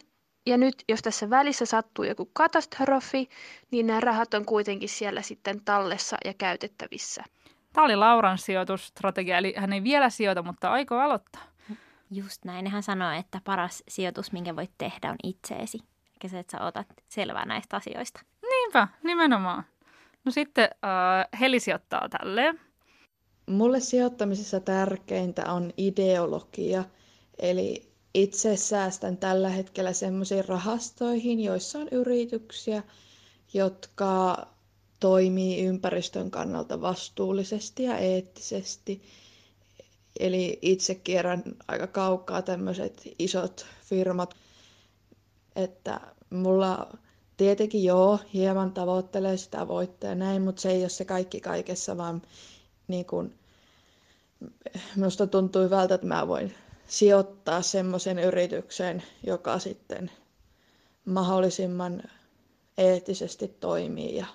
Ja 0.46 0.56
nyt 0.56 0.84
jos 0.88 1.02
tässä 1.02 1.30
välissä 1.30 1.66
sattuu 1.66 2.04
joku 2.04 2.30
katastrofi, 2.32 3.28
niin 3.70 3.86
nämä 3.86 4.00
rahat 4.00 4.34
on 4.34 4.44
kuitenkin 4.44 4.88
siellä 4.88 5.22
sitten 5.22 5.64
tallessa 5.64 6.16
ja 6.24 6.34
käytettävissä. 6.34 7.24
Tämä 7.72 7.84
oli 7.84 7.96
Lauran 7.96 8.38
sijoitusstrategia, 8.38 9.38
eli 9.38 9.54
hän 9.56 9.72
ei 9.72 9.82
vielä 9.82 10.10
sijoita, 10.10 10.42
mutta 10.42 10.72
aikoo 10.72 10.98
aloittaa. 10.98 11.42
Just 12.10 12.44
näin. 12.44 12.66
Hän 12.66 12.82
sanoi, 12.82 13.16
että 13.18 13.40
paras 13.44 13.82
sijoitus, 13.88 14.32
minkä 14.32 14.56
voit 14.56 14.70
tehdä, 14.78 15.10
on 15.10 15.16
itseesi. 15.24 15.78
Eikä 16.12 16.28
se, 16.28 16.38
että 16.38 16.58
sä 16.58 16.64
otat 16.64 16.86
selvää 17.08 17.44
näistä 17.44 17.76
asioista. 17.76 18.20
Niinpä, 18.50 18.88
nimenomaan. 19.02 19.64
No 20.24 20.32
sitten 20.32 20.64
äh, 20.64 21.40
Heli 21.40 21.60
sijoittaa 21.60 22.08
tälleen. 22.08 22.60
Mulle 23.46 23.80
sijoittamisessa 23.80 24.60
tärkeintä 24.60 25.52
on 25.52 25.72
ideologia, 25.76 26.84
eli 27.38 27.92
itse 28.14 28.56
säästän 28.56 29.16
tällä 29.16 29.48
hetkellä 29.48 29.92
semmoisiin 29.92 30.44
rahastoihin, 30.44 31.40
joissa 31.40 31.78
on 31.78 31.88
yrityksiä, 31.90 32.82
jotka 33.54 34.46
toimii 35.00 35.64
ympäristön 35.64 36.30
kannalta 36.30 36.80
vastuullisesti 36.80 37.82
ja 37.82 37.98
eettisesti. 37.98 39.02
Eli 40.20 40.58
itse 40.62 40.94
kierrän 40.94 41.42
aika 41.68 41.86
kaukaa 41.86 42.42
tämmöiset 42.42 43.02
isot 43.18 43.66
firmat, 43.84 44.34
että 45.56 46.00
mulla 46.30 46.96
tietenkin 47.36 47.84
joo, 47.84 48.18
hieman 48.34 48.72
tavoittelee 48.72 49.36
sitä 49.36 49.68
voittoa 49.68 50.14
näin, 50.14 50.42
mutta 50.42 50.62
se 50.62 50.70
ei 50.70 50.80
ole 50.82 50.88
se 50.88 51.04
kaikki 51.04 51.40
kaikessa, 51.40 51.96
vaan 51.96 52.22
niin 52.88 53.06
kuin 53.06 53.34
minusta 54.96 55.26
tuntuu 55.26 55.62
hyvältä, 55.62 55.94
että 55.94 56.06
mä 56.06 56.28
voin 56.28 56.54
sijoittaa 56.86 57.62
semmoisen 57.62 58.18
yritykseen, 58.18 59.02
joka 59.26 59.58
sitten 59.58 60.10
mahdollisimman 61.04 62.02
eettisesti 62.78 63.48
toimii 63.48 64.16
ja 64.16 64.26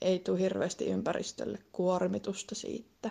ei 0.00 0.18
tule 0.18 0.38
hirveästi 0.40 0.86
ympäristölle 0.86 1.58
kuormitusta 1.72 2.54
siitä. 2.54 3.10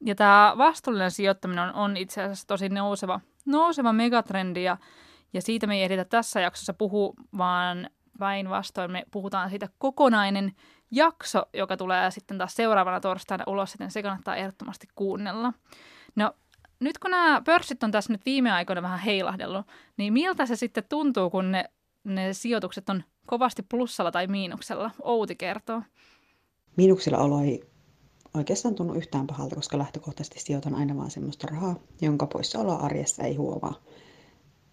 Ja 0.00 0.14
tämä 0.14 0.54
vastuullinen 0.58 1.10
sijoittaminen 1.10 1.64
on, 1.64 1.74
on 1.74 1.96
itse 1.96 2.22
asiassa 2.22 2.46
tosi 2.46 2.68
nouseva, 2.68 3.20
nouseva 3.46 3.92
megatrendi 3.92 4.64
ja, 4.64 4.76
ja 5.32 5.42
siitä 5.42 5.66
me 5.66 5.76
ei 5.76 5.82
ehditä 5.82 6.04
tässä 6.04 6.40
jaksossa 6.40 6.74
puhua, 6.74 7.12
vaan 7.38 7.90
päinvastoin 8.18 8.92
me 8.92 9.04
puhutaan 9.10 9.50
siitä 9.50 9.68
kokonainen 9.78 10.52
jakso, 10.90 11.42
joka 11.54 11.76
tulee 11.76 12.10
sitten 12.10 12.38
taas 12.38 12.54
seuraavana 12.54 13.00
torstaina 13.00 13.44
ulos, 13.46 13.74
joten 13.74 13.90
se 13.90 14.02
kannattaa 14.02 14.36
ehdottomasti 14.36 14.86
kuunnella. 14.94 15.52
No 16.16 16.32
nyt 16.80 16.98
kun 16.98 17.10
nämä 17.10 17.42
pörssit 17.44 17.82
on 17.82 17.90
tässä 17.90 18.12
nyt 18.12 18.24
viime 18.24 18.52
aikoina 18.52 18.82
vähän 18.82 18.98
heilahdellut, 18.98 19.66
niin 19.96 20.12
miltä 20.12 20.46
se 20.46 20.56
sitten 20.56 20.84
tuntuu, 20.88 21.30
kun 21.30 21.52
ne, 21.52 21.64
ne 22.04 22.32
sijoitukset 22.32 22.88
on 22.88 23.04
kovasti 23.26 23.62
plussalla 23.62 24.10
tai 24.10 24.26
miinuksella? 24.26 24.90
Outi 25.02 25.36
kertoo. 25.36 25.82
Miinuksella 26.76 27.18
olo 27.18 27.40
ei 27.40 27.62
oikeastaan 28.34 28.74
tunnu 28.74 28.94
yhtään 28.94 29.26
pahalta, 29.26 29.54
koska 29.54 29.78
lähtökohtaisesti 29.78 30.40
sijoitan 30.40 30.74
aina 30.74 30.96
vaan 30.96 31.10
semmoista 31.10 31.46
rahaa, 31.50 31.76
jonka 32.00 32.26
poissaoloa 32.26 32.76
arjessa 32.76 33.22
ei 33.22 33.34
huomaa 33.34 33.74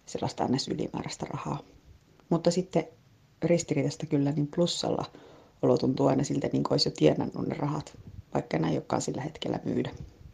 sellaista 0.06 0.44
aina 0.44 0.56
ylimääräistä 0.70 1.26
rahaa. 1.30 1.58
Mutta 2.30 2.50
sitten 2.50 2.84
ristiriidasta 3.42 4.06
kyllä, 4.06 4.32
niin 4.32 4.48
plussalla 4.56 5.04
olo 5.62 5.78
tuntuu 5.78 6.06
aina 6.06 6.24
siltä, 6.24 6.48
niin 6.52 6.62
kuin 6.62 6.72
olisi 6.72 6.88
jo 6.88 6.94
tienannut 6.96 7.46
ne 7.46 7.54
rahat, 7.54 7.98
vaikka 8.34 8.56
enää 8.56 8.70
ei 8.70 8.76
olekaan 8.76 9.02
sillä 9.02 9.22
hetkellä 9.22 9.60
myydä. 9.64 9.90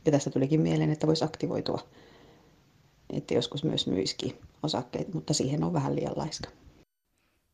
Ja 0.06 0.12
tässä 0.12 0.30
tulikin 0.30 0.60
mieleen, 0.60 0.90
että 0.90 1.06
voisi 1.06 1.24
aktivoitua, 1.24 1.86
että 3.10 3.34
joskus 3.34 3.64
myös 3.64 3.86
myiskin 3.86 4.38
osakkeet, 4.62 5.14
mutta 5.14 5.34
siihen 5.34 5.64
on 5.64 5.72
vähän 5.72 5.96
liian 5.96 6.12
laiska. 6.16 6.50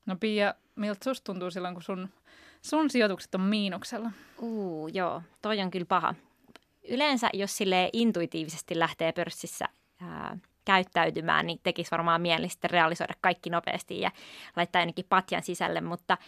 No 0.07 0.17
Pia, 0.21 0.55
miltä 0.77 1.05
susta 1.05 1.25
tuntuu 1.25 1.51
silloin, 1.51 1.75
kun 1.75 1.83
sun, 1.83 2.09
sun 2.63 2.91
sijoitukset 2.91 3.35
on 3.35 3.41
miinuksella? 3.41 4.11
Uu, 4.43 4.89
joo, 4.89 5.23
toi 5.43 5.61
on 5.61 5.71
kyllä 5.71 5.87
paha. 5.87 6.15
Yleensä, 6.89 7.31
jos 7.33 7.57
sille 7.57 7.91
intuitiivisesti 7.93 8.79
lähtee 8.79 9.13
pörssissä 9.13 9.69
ää, 10.01 10.39
käyttäytymään, 10.69 11.47
niin 11.47 11.61
tekisi 11.63 11.91
varmaan 11.91 12.21
mieli 12.21 12.49
sitten 12.49 12.71
realisoida 12.71 13.15
kaikki 13.21 13.51
nopeasti 13.51 14.01
ja 14.01 14.11
laittaa 14.57 14.81
ainakin 14.81 15.05
patjan 15.09 15.43
sisälle, 15.43 15.81
mutta 15.81 16.19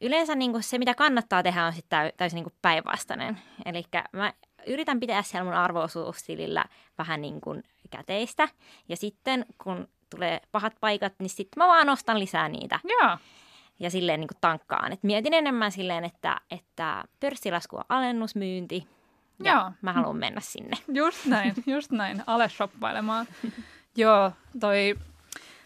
yleensä 0.00 0.34
niin 0.34 0.52
kuin 0.52 0.62
se, 0.62 0.78
mitä 0.78 0.94
kannattaa 0.94 1.42
tehdä, 1.42 1.66
on 1.66 1.72
sitten 1.72 2.12
täysin 2.16 2.36
niin 2.36 2.44
kuin 2.44 2.54
päinvastainen. 2.62 3.38
Eli 3.64 3.84
mä 4.12 4.32
yritän 4.66 5.00
pitää 5.00 5.22
siellä 5.22 5.44
mun 5.44 5.54
arvoosuustilillä 5.54 6.64
vähän 6.98 7.20
niin 7.20 7.40
kuin 7.40 7.62
käteistä 7.90 8.48
ja 8.88 8.96
sitten 8.96 9.46
kun 9.64 9.88
tulee 10.10 10.40
pahat 10.52 10.72
paikat, 10.80 11.12
niin 11.18 11.30
sitten 11.30 11.62
mä 11.62 11.68
vaan 11.68 11.88
ostan 11.88 12.18
lisää 12.18 12.48
niitä. 12.48 12.80
Joo. 12.84 13.18
Ja 13.80 13.90
silleen 13.90 14.20
niin 14.20 14.28
kuin 14.28 14.38
tankkaan. 14.40 14.92
Et 14.92 15.02
mietin 15.02 15.34
enemmän 15.34 15.72
silleen, 15.72 16.04
että, 16.04 16.40
että 16.50 17.04
pörssilasku 17.20 17.76
on 17.76 17.84
alennusmyynti, 17.88 18.86
ja 19.44 19.52
Joo. 19.52 19.72
mä 19.82 19.92
haluan 19.92 20.16
mennä 20.16 20.40
sinne. 20.40 20.76
Just 20.88 21.26
näin, 21.26 21.54
just 21.66 21.90
näin. 21.90 22.22
Ale 22.26 22.48
shoppailemaan. 22.48 23.26
Joo, 23.98 24.32
toi, 24.60 24.94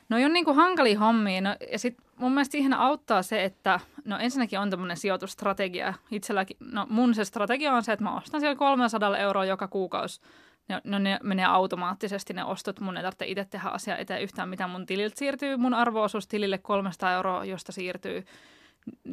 no 0.09 0.17
on 0.25 0.33
niin 0.33 0.45
kuin 0.45 0.57
hankalia 0.57 0.99
hommia. 0.99 1.41
No, 1.41 1.57
ja 1.73 1.79
sitten 1.79 2.07
mun 2.17 2.33
mielestä 2.33 2.53
siihen 2.53 2.75
auttaa 2.75 3.23
se, 3.23 3.45
että 3.45 3.81
no 4.05 4.19
ensinnäkin 4.19 4.59
on 4.59 4.71
tämmöinen 4.71 4.97
sijoitusstrategia. 4.97 5.95
Itselläkin, 6.11 6.57
no 6.61 6.87
mun 6.91 7.15
se 7.15 7.25
strategia 7.25 7.73
on 7.73 7.83
se, 7.83 7.93
että 7.93 8.05
mä 8.05 8.17
ostan 8.17 8.41
siellä 8.41 8.57
300 8.57 9.17
euroa 9.17 9.45
joka 9.45 9.69
kuukausi. 9.69 10.21
No, 10.69 10.81
no 10.85 10.99
ne 10.99 11.19
menee 11.23 11.45
automaattisesti 11.45 12.33
ne 12.33 12.45
ostot, 12.45 12.81
mun 12.81 12.97
ei 12.97 13.03
tarvitse 13.03 13.27
itse 13.27 13.45
tehdä 13.45 13.69
asiaa 13.69 13.97
eteen 13.97 14.23
yhtään, 14.23 14.49
mitä 14.49 14.67
mun 14.67 14.87
tililtä 14.87 15.19
siirtyy. 15.19 15.57
Mun 15.57 15.75
arvoosuus 15.75 16.29
tilille 16.29 16.59
300 16.59 17.13
euroa, 17.13 17.45
josta 17.45 17.73
siirtyy 17.73 18.25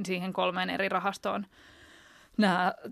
siihen 0.06 0.34
kolmeen 0.34 0.70
eri 0.70 0.90
rahastoon 0.90 1.46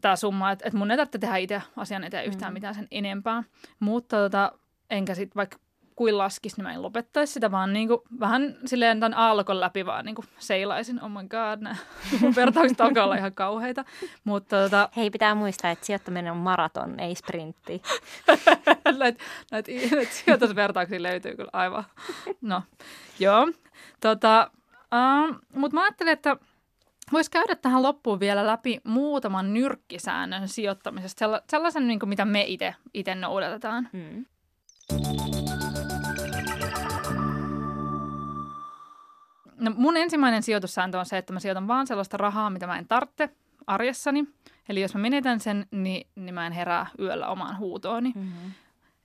tämä 0.01 0.15
summa, 0.15 0.51
että 0.51 0.67
et 0.67 0.73
mun 0.73 0.91
ei 0.91 0.97
tarvitse 0.97 1.17
tehdä 1.17 1.37
itse 1.37 1.61
asian 1.75 2.03
eteen 2.03 2.25
yhtään 2.25 2.51
mm. 2.51 2.53
mitään 2.53 2.75
sen 2.75 2.87
enempää. 2.91 3.43
Mutta 3.79 4.17
tota, 4.17 4.51
enkä 4.89 5.15
sitten 5.15 5.35
vaikka 5.35 5.57
kuin 5.97 6.17
laskisi, 6.17 6.55
niin 6.57 6.63
mä 6.63 6.73
en 6.73 6.81
lopettaisi 6.81 7.33
sitä, 7.33 7.51
vaan 7.51 7.73
niin 7.73 7.87
kuin, 7.87 8.01
vähän 8.19 8.57
silleen 8.65 8.99
tämän 8.99 9.17
aallokon 9.17 9.59
läpi 9.59 9.85
vaan 9.85 10.05
niin 10.05 10.15
kuin 10.15 10.25
seilaisin. 10.39 11.03
Oh 11.03 11.09
my 11.09 11.27
god, 11.27 11.61
nämä 11.61 11.75
mun 12.21 12.35
vertaukset 12.35 12.81
alkaa 12.81 13.03
olla 13.03 13.15
ihan 13.15 13.33
kauheita. 13.33 13.85
Mutta, 14.23 14.63
tota... 14.63 14.89
Hei, 14.95 15.09
pitää 15.09 15.35
muistaa, 15.35 15.71
että 15.71 15.85
sijoittaminen 15.85 16.31
on 16.31 16.37
maraton, 16.37 16.99
ei 16.99 17.15
sprintti. 17.15 17.81
näitä, 18.27 19.23
näitä, 19.51 19.71
näitä 19.91 20.11
sijoitusvertauksia 20.11 21.03
löytyy 21.03 21.35
kyllä 21.35 21.49
aivan. 21.53 21.83
No, 22.41 22.63
joo. 23.19 23.47
Tota, 24.01 24.51
uh, 24.93 25.35
Mutta 25.53 25.75
mä 25.75 25.83
ajattelin, 25.83 26.13
että 26.13 26.37
Voisi 27.11 27.31
käydä 27.31 27.55
tähän 27.55 27.83
loppuun 27.83 28.19
vielä 28.19 28.45
läpi 28.45 28.81
muutaman 28.83 29.53
nyrkkisäännön 29.53 30.47
sijoittamisesta, 30.47 31.41
sellaisen, 31.49 31.87
niin 31.87 31.99
kuin 31.99 32.09
mitä 32.09 32.25
me 32.25 32.45
itse 32.93 33.15
noudatetaan. 33.15 33.89
Mm. 33.93 34.25
No 39.59 39.71
mun 39.75 39.97
ensimmäinen 39.97 40.43
sijoitussääntö 40.43 40.99
on 40.99 41.05
se, 41.05 41.17
että 41.17 41.33
mä 41.33 41.39
sijoitan 41.39 41.67
vaan 41.67 41.87
sellaista 41.87 42.17
rahaa, 42.17 42.49
mitä 42.49 42.67
mä 42.67 42.77
en 42.77 42.87
tarvitse 42.87 43.29
arjessani. 43.67 44.25
Eli 44.69 44.81
jos 44.81 44.93
mä 44.95 45.01
menetän 45.01 45.39
sen, 45.39 45.65
niin, 45.71 46.07
niin 46.15 46.33
mä 46.35 46.47
en 46.47 46.53
herää 46.53 46.87
yöllä 46.99 47.27
omaan 47.27 47.57
huutooni. 47.57 48.11
Mm-hmm. 48.15 48.51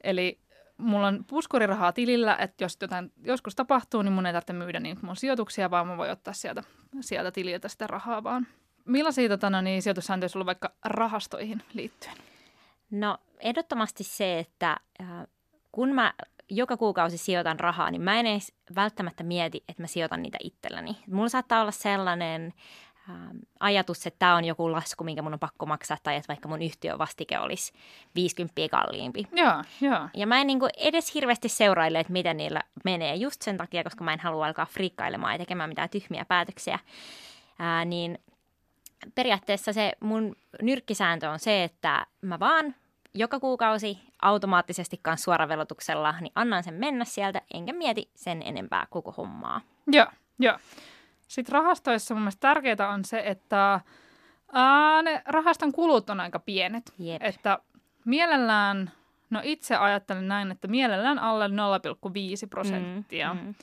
Eli 0.04 0.38
mulla 0.76 1.06
on 1.06 1.24
puskurirahaa 1.24 1.92
tilillä, 1.92 2.36
että 2.36 2.64
jos 2.64 2.78
jotain 2.80 3.12
joskus 3.24 3.54
tapahtuu, 3.54 4.02
niin 4.02 4.12
mun 4.12 4.26
ei 4.26 4.32
tarvitse 4.32 4.52
myydä 4.52 4.80
niin 4.80 4.98
mun 5.02 5.16
sijoituksia, 5.16 5.70
vaan 5.70 5.86
mä 5.86 5.96
voin 5.96 6.10
ottaa 6.10 6.34
sieltä, 6.34 6.62
sieltä 7.00 7.30
tililtä 7.30 7.68
sitä 7.68 7.86
rahaa 7.86 8.24
vaan. 8.24 8.46
Millaisia 8.84 9.28
totana, 9.28 9.62
niin 9.62 9.82
sijoitussääntöjä 9.82 10.28
sulla 10.28 10.46
vaikka 10.46 10.72
rahastoihin 10.84 11.62
liittyen? 11.72 12.14
No 12.90 13.18
ehdottomasti 13.40 14.04
se, 14.04 14.38
että 14.38 14.76
äh, 15.00 15.06
kun 15.72 15.94
mä 15.94 16.14
joka 16.52 16.76
kuukausi 16.76 17.18
sijoitan 17.18 17.60
rahaa, 17.60 17.90
niin 17.90 18.02
mä 18.02 18.20
en 18.20 18.26
edes 18.26 18.52
välttämättä 18.74 19.22
mieti, 19.24 19.64
että 19.68 19.82
mä 19.82 19.86
sijoitan 19.86 20.22
niitä 20.22 20.38
itselläni. 20.42 20.96
Mulla 21.10 21.28
saattaa 21.28 21.60
olla 21.60 21.70
sellainen 21.70 22.52
ähm, 23.10 23.36
ajatus, 23.60 24.06
että 24.06 24.18
tämä 24.18 24.36
on 24.36 24.44
joku 24.44 24.72
lasku, 24.72 25.04
minkä 25.04 25.22
mun 25.22 25.32
on 25.32 25.38
pakko 25.38 25.66
maksaa, 25.66 25.96
tai 26.02 26.16
että 26.16 26.28
vaikka 26.28 26.48
mun 26.48 26.62
yhtiövastike 26.62 27.38
olisi 27.38 27.72
50 28.14 28.60
kalliimpi. 28.70 29.26
Joo, 29.32 29.62
joo. 29.80 30.08
Ja 30.14 30.26
mä 30.26 30.40
en 30.40 30.46
niin 30.46 30.58
edes 30.76 31.14
hirveästi 31.14 31.48
seuraile, 31.48 32.00
että 32.00 32.12
miten 32.12 32.36
niillä 32.36 32.60
menee 32.84 33.14
just 33.14 33.42
sen 33.42 33.56
takia, 33.56 33.84
koska 33.84 34.04
mä 34.04 34.12
en 34.12 34.20
halua 34.20 34.46
alkaa 34.46 34.66
friikkailemaan 34.66 35.34
ja 35.34 35.38
tekemään 35.38 35.68
mitään 35.68 35.90
tyhmiä 35.90 36.24
päätöksiä. 36.24 36.78
Ää, 37.58 37.84
niin 37.84 38.18
periaatteessa 39.14 39.72
se 39.72 39.92
mun 40.00 40.36
nyrkkisääntö 40.62 41.30
on 41.30 41.38
se, 41.38 41.64
että 41.64 42.06
mä 42.20 42.38
vaan 42.40 42.74
joka 43.14 43.40
kuukausi 43.40 43.98
automaattisesti 44.22 45.00
kanssa 45.02 45.24
suoravelotuksella, 45.24 46.14
niin 46.20 46.32
annan 46.34 46.64
sen 46.64 46.74
mennä 46.74 47.04
sieltä, 47.04 47.42
enkä 47.54 47.72
mieti 47.72 48.10
sen 48.14 48.42
enempää 48.42 48.86
koko 48.90 49.12
hommaa. 49.12 49.60
Joo, 49.86 50.06
joo. 50.38 50.58
Sitten 51.28 51.52
rahastoissa 51.52 52.14
mun 52.14 52.22
mielestä 52.22 52.40
tärkeää 52.40 52.88
on 52.88 53.04
se, 53.04 53.22
että 53.26 53.80
ää, 54.52 55.02
ne 55.02 55.22
rahaston 55.26 55.72
kulut 55.72 56.10
on 56.10 56.20
aika 56.20 56.38
pienet. 56.38 56.92
Jep. 56.98 57.22
Että 57.22 57.58
mielellään, 58.04 58.90
no 59.30 59.40
itse 59.42 59.76
ajattelen 59.76 60.28
näin, 60.28 60.50
että 60.50 60.68
mielellään 60.68 61.18
alle 61.18 61.48
0,5 61.48 61.52
prosenttia. 62.50 63.34
Mm, 63.34 63.40
mm. 63.40 63.54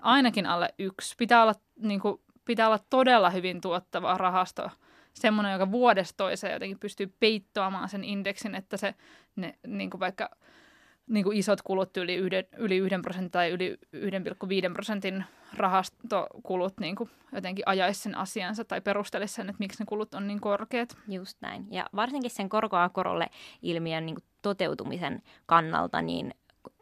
Ainakin 0.00 0.46
alle 0.46 0.74
yksi. 0.78 1.14
Pitää 1.18 1.42
olla, 1.42 1.54
niin 1.76 2.00
kuin, 2.00 2.20
pitää 2.44 2.66
olla 2.66 2.78
todella 2.90 3.30
hyvin 3.30 3.60
tuottava 3.60 4.18
rahasto 4.18 4.70
semmoinen, 5.20 5.52
joka 5.52 5.70
vuodesta 5.70 6.16
toiseen 6.16 6.52
jotenkin 6.52 6.78
pystyy 6.78 7.14
peittoamaan 7.20 7.88
sen 7.88 8.04
indeksin, 8.04 8.54
että 8.54 8.76
se 8.76 8.94
ne, 9.36 9.58
niin 9.66 9.90
kuin 9.90 10.00
vaikka 10.00 10.30
niin 11.06 11.24
kuin 11.24 11.38
isot 11.38 11.62
kulut 11.62 11.96
yli 11.96 12.14
yhden, 12.14 12.44
yli 12.56 12.76
yhden 12.76 13.02
prosentin 13.02 13.30
tai 13.30 13.50
yli 13.50 13.78
1,5 14.68 14.72
prosentin 14.72 15.24
rahastokulut 15.56 16.80
niin 16.80 16.96
kuin 16.96 17.10
jotenkin 17.32 17.68
ajaisi 17.68 18.00
sen 18.00 18.14
asiansa 18.14 18.64
tai 18.64 18.80
perustelisi 18.80 19.34
sen, 19.34 19.48
että 19.48 19.60
miksi 19.60 19.82
ne 19.82 19.86
kulut 19.86 20.14
on 20.14 20.26
niin 20.26 20.40
korkeat. 20.40 20.96
Just 21.08 21.38
näin. 21.40 21.66
Ja 21.70 21.86
varsinkin 21.96 22.30
sen 22.30 22.48
korkoa 22.48 22.88
korolle 22.88 23.26
ilmiön 23.62 24.06
niin 24.06 24.16
toteutumisen 24.42 25.22
kannalta, 25.46 26.02
niin 26.02 26.34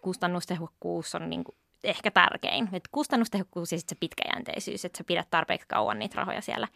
kustannustehokkuus 0.03 1.15
on 1.15 1.31
niin 1.31 1.45
kuin 1.45 1.57
ehkä 1.85 2.11
tärkein. 2.11 2.69
Et 2.73 2.89
kustannustehokkuus 2.93 3.73
ja 3.73 3.79
sitten 3.79 3.97
se 3.97 4.01
pitkäjänteisyys, 4.01 4.85
että 4.85 4.99
sä 4.99 5.05
pidät 5.05 5.31
tarpeeksi 5.31 5.69
kauan 5.69 5.99
niitä 5.99 6.17
rahoja 6.17 6.41
siellä. 6.41 6.69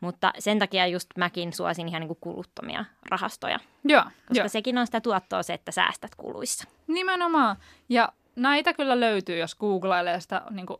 Mutta 0.00 0.32
sen 0.38 0.58
takia 0.58 0.86
just 0.86 1.08
mäkin 1.16 1.52
suosin 1.52 1.88
ihan 1.88 2.00
niin 2.00 2.08
kuin 2.08 2.18
kuluttomia 2.20 2.84
rahastoja. 3.10 3.58
Joo, 3.84 4.02
koska 4.28 4.44
jo. 4.44 4.48
sekin 4.48 4.78
on 4.78 4.86
sitä 4.86 5.00
tuottoa 5.00 5.42
se, 5.42 5.54
että 5.54 5.72
säästät 5.72 6.14
kuluissa. 6.14 6.68
Nimenomaan. 6.86 7.56
Ja 7.88 8.12
näitä 8.36 8.72
kyllä 8.72 9.00
löytyy, 9.00 9.38
jos 9.38 9.54
googlailee 9.54 10.20
sitä, 10.20 10.42
niin 10.50 10.66
kuin, 10.66 10.78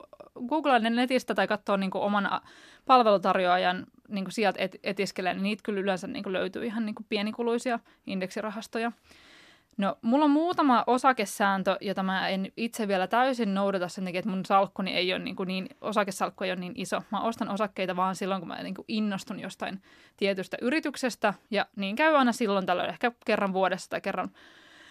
googlailee 0.49 0.91
netistä 0.91 1.35
tai 1.35 1.47
katsoo 1.47 1.77
niin 1.77 1.91
kuin 1.91 2.03
oman 2.03 2.31
palvelutarjoajan 2.87 3.87
niin 4.09 4.25
kuin 4.25 4.33
sieltä 4.33 4.63
et, 4.63 4.77
etiskelee, 4.83 5.35
niin 5.35 5.43
niitä 5.43 5.63
kyllä 5.65 5.81
yleensä 5.81 6.07
niin 6.07 6.23
kuin 6.23 6.33
löytyy 6.33 6.67
ihan 6.67 6.87
niin 6.87 6.95
kuin 6.95 7.07
pienikuluisia 7.09 7.79
indeksirahastoja. 8.07 8.93
No, 9.79 9.99
mulla 10.03 10.25
on 10.25 10.31
muutama 10.31 10.85
osakesääntö, 10.87 11.77
jota 11.81 12.03
mä 12.03 12.29
en 12.29 12.53
itse 12.57 12.89
vielä 12.89 13.07
täysin 13.07 13.55
noudata 13.55 13.89
sen 13.89 14.05
takia, 14.05 14.19
että 14.19 14.31
mun 14.31 14.45
salkkuni 14.45 14.95
ei 14.95 15.13
ole 15.13 15.19
niin, 15.19 15.37
kuin 15.37 15.47
niin 15.47 15.69
osakesalkku 15.81 16.45
ei 16.45 16.51
ole 16.51 16.61
niin 16.61 16.73
iso. 16.77 17.03
Mä 17.11 17.21
ostan 17.21 17.49
osakkeita 17.49 17.97
vaan 17.97 18.17
silloin, 18.17 18.41
kun 18.41 18.49
mä 18.49 18.63
niin 18.63 18.75
kuin 18.75 18.85
innostun 18.89 19.41
jostain 19.41 19.83
tietystä 20.17 20.57
yrityksestä, 20.63 21.35
ja 21.51 21.67
niin 21.77 21.97
käy 21.97 22.17
aina 22.17 22.33
silloin 22.33 22.67
tällöin, 22.67 22.89
ehkä 22.89 23.13
kerran 23.25 23.53
vuodessa 23.53 23.91
tai 23.91 24.01
kerran, 24.01 24.31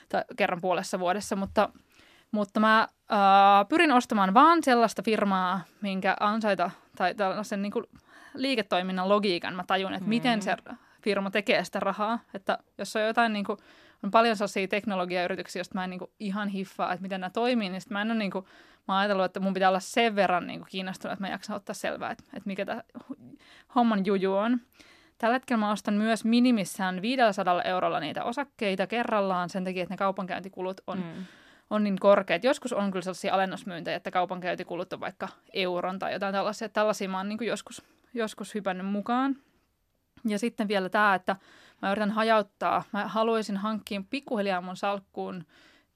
tai 0.10 0.24
kerran 0.38 0.62
puolessa 0.62 1.00
vuodessa, 1.00 1.36
mutta, 1.36 1.70
mutta 2.32 2.60
mä 2.60 2.88
ää, 3.10 3.66
pyrin 3.66 3.92
ostamaan 3.92 4.34
vaan 4.34 4.64
sellaista 4.64 5.02
firmaa, 5.04 5.62
minkä 5.82 6.16
ansaita, 6.20 6.72
tai 6.98 7.16
tällaisen 7.16 7.62
niin 7.62 7.72
kuin 7.72 7.86
liiketoiminnan 8.34 9.10
logiikan 9.10 9.56
mä 9.56 9.64
tajun, 9.68 9.94
että 9.94 10.06
mm. 10.06 10.10
miten 10.10 10.42
se 10.42 10.56
firma 11.02 11.32
tekee 11.32 11.64
sitä 11.64 11.80
rahaa, 11.80 12.20
että 12.34 12.58
jos 12.78 12.96
on 12.96 13.02
jotain 13.02 13.34
niin 13.34 13.46
kuin, 13.46 13.58
on 14.04 14.12
paljon 14.12 14.36
sellaisia 14.36 14.68
teknologiayrityksiä, 14.68 15.60
joista 15.60 15.76
mä 15.76 15.84
en 15.84 15.90
niin 15.90 16.00
kuin 16.00 16.12
ihan 16.20 16.48
hiffaa, 16.48 16.94
että 16.94 17.02
miten 17.02 17.22
nämä 17.22 17.30
toimii, 17.30 17.70
niin 17.70 17.82
mä 17.90 18.02
en 18.02 18.12
ole 18.12 18.20
niin 18.20 18.32
kuin, 18.32 18.46
mä 18.88 18.94
oon 18.94 19.00
ajatellut, 19.00 19.26
että 19.26 19.40
mun 19.40 19.54
pitää 19.54 19.70
olla 19.70 19.80
sen 19.80 20.16
verran 20.16 20.48
niin 20.48 20.60
kuin 20.60 20.70
kiinnostunut, 20.70 21.14
että 21.14 21.24
mä 21.24 21.30
jaksan 21.30 21.56
ottaa 21.56 21.74
selvää, 21.74 22.12
että, 22.12 22.24
että 22.34 22.48
mikä 22.48 22.66
tämä 22.66 22.84
homman 23.76 24.06
juju 24.06 24.34
on. 24.34 24.60
Tällä 25.18 25.34
hetkellä 25.34 25.60
mä 25.60 25.72
ostan 25.72 25.94
myös 25.94 26.26
minimissään 26.26 27.02
500 27.02 27.62
eurolla 27.62 28.00
niitä 28.00 28.24
osakkeita 28.24 28.88
kerrallaan 28.88 29.50
sen 29.50 29.64
takia, 29.64 29.84
että 29.84 29.94
ne 29.94 29.98
kaupankäyntikulut 29.98 30.82
on, 30.88 30.98
mm. 30.98 31.26
on 31.70 31.84
niin 31.84 32.00
korkeat. 32.00 32.44
Joskus 32.44 32.74
on 32.74 32.92
kyllä 32.92 33.04
sellaisia 33.04 33.34
alennusmyyntejä, 33.34 33.98
että 33.98 34.12
kaupankäyntikulut 34.12 34.94
on 34.94 35.00
vaikka 35.00 35.28
euron 35.54 36.00
tai 36.00 36.14
jotain 36.14 36.34
tällaisia. 36.34 36.70
Tällaisia 36.70 37.10
mä 37.10 37.18
oon 37.18 37.30
niin 37.30 37.38
joskus, 37.42 37.82
joskus 38.14 38.56
hypännyt 38.56 38.88
mukaan. 38.88 39.36
Ja 40.26 40.40
sitten 40.40 40.68
vielä 40.68 40.90
tämä, 40.90 41.16
että 41.16 41.36
mä 41.82 41.92
yritän 41.92 42.12
hajauttaa. 42.12 42.84
Mä 42.94 43.08
haluaisin 43.08 43.58
hankkia 43.58 44.04
pikkuhiljaa 44.10 44.62
mun 44.62 44.76
salkkuun 44.76 45.46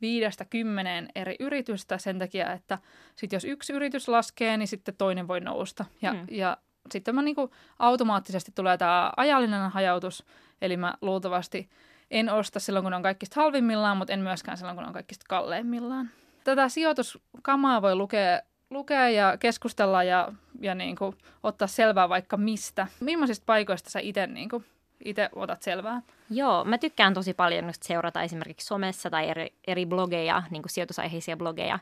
viidestä 0.02 0.46
kymmeneen 0.46 1.10
eri 1.15 1.36
yritystä 1.39 1.98
sen 1.98 2.20
takia, 2.20 2.54
että 2.54 2.78
sit 3.15 3.32
jos 3.32 3.46
yksi 3.46 3.74
yritys 3.74 4.08
laskee, 4.08 4.58
niin 4.58 4.67
sitten 4.67 4.96
toinen 4.98 5.28
voi 5.28 5.39
nousta. 5.39 5.86
Ja, 6.02 6.12
hmm. 6.12 6.26
ja 6.32 6.58
sitten 6.91 7.15
mä 7.15 7.22
niinku 7.22 7.52
automaattisesti 7.80 8.52
tulee 8.56 8.78
tämä 8.78 9.12
ajallinen 9.17 9.72
hajautus, 9.72 10.26
eli 10.62 10.78
mä 10.78 10.94
luultavasti 11.02 11.70
en 12.12 12.30
osta 12.30 12.60
silloin, 12.60 12.84
kun 12.84 12.94
on 12.94 13.04
kaikista 13.04 13.41
halvimmillaan, 13.41 13.98
mutta 13.98 14.13
en 14.13 14.20
myöskään 14.20 14.58
silloin, 14.58 14.78
kun 14.78 14.86
on 14.86 14.94
kaikista 14.94 15.26
kalleimmillaan. 15.30 16.10
Tätä 16.44 16.70
sijoituskamaa 16.70 17.82
voi 17.82 17.96
lukea 17.96 18.41
lukea 18.72 19.10
ja 19.10 19.38
keskustella 19.38 20.04
ja, 20.04 20.34
ja 20.62 20.76
niin 20.76 20.96
kuin 20.96 21.15
ottaa 21.44 21.67
selvää 21.67 22.10
vaikka 22.10 22.38
mistä. 22.38 22.88
Millaisista 23.00 23.44
paikoista 23.46 23.89
sä 23.89 24.00
itse 24.00 24.28
niin 24.28 24.50
kuin, 24.50 24.65
itse 25.06 25.30
otat 25.36 25.62
selvää? 25.62 26.02
Joo, 26.30 26.64
mä 26.64 26.78
tykkään 26.78 27.14
tosi 27.14 27.34
paljon 27.34 27.66
just 27.66 27.84
seurata 27.84 28.22
esimerkiksi 28.22 28.68
somessa 28.68 29.10
tai 29.10 29.30
eri, 29.30 29.54
eri 29.68 29.86
blogeja, 29.86 30.44
niin 30.50 30.62
kuin 30.62 30.72
sijoitusaiheisia 30.72 31.38
blogeja. 31.38 31.80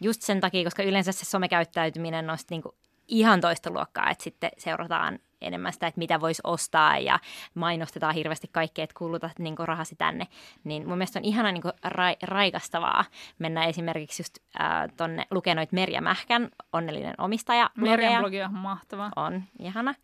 Just 0.00 0.22
sen 0.22 0.40
takia, 0.40 0.64
koska 0.64 0.82
yleensä 0.82 1.12
se 1.12 1.24
somekäyttäytyminen 1.24 2.30
on 2.30 2.38
niin 2.50 2.62
kuin 2.62 2.74
ihan 3.08 3.40
toista 3.40 3.70
luokkaa, 3.70 4.10
että 4.10 4.24
sitten 4.24 4.50
seurataan 4.58 5.18
enemmän 5.40 5.72
sitä, 5.72 5.86
että 5.86 5.98
mitä 5.98 6.20
voisi 6.20 6.42
ostaa 6.44 6.98
ja 6.98 7.18
mainostetaan 7.54 8.14
hirveästi 8.14 8.48
kaikkea, 8.52 8.84
että 8.84 8.98
kulutat 8.98 9.38
niin 9.38 9.54
rahasi 9.58 9.96
tänne. 9.96 10.26
Niin 10.64 10.88
mun 10.88 10.98
mielestä 10.98 11.18
on 11.18 11.24
ihana 11.24 11.52
niin 11.52 11.64
ra- 11.86 12.18
raikastavaa 12.22 13.04
mennä 13.38 13.64
esimerkiksi 13.64 14.20
just 14.20 14.38
äh, 14.60 14.66
tonne 14.96 15.26
lukenoit 15.30 15.72
Merja 15.72 16.00
Mähkän, 16.00 16.48
onnellinen 16.72 17.14
omistaja. 17.18 17.70
Merjan 17.76 18.20
blogi 18.20 18.42
on 18.42 18.54
mahtava. 18.54 19.10
On, 19.16 19.42
ihana. 19.58 19.94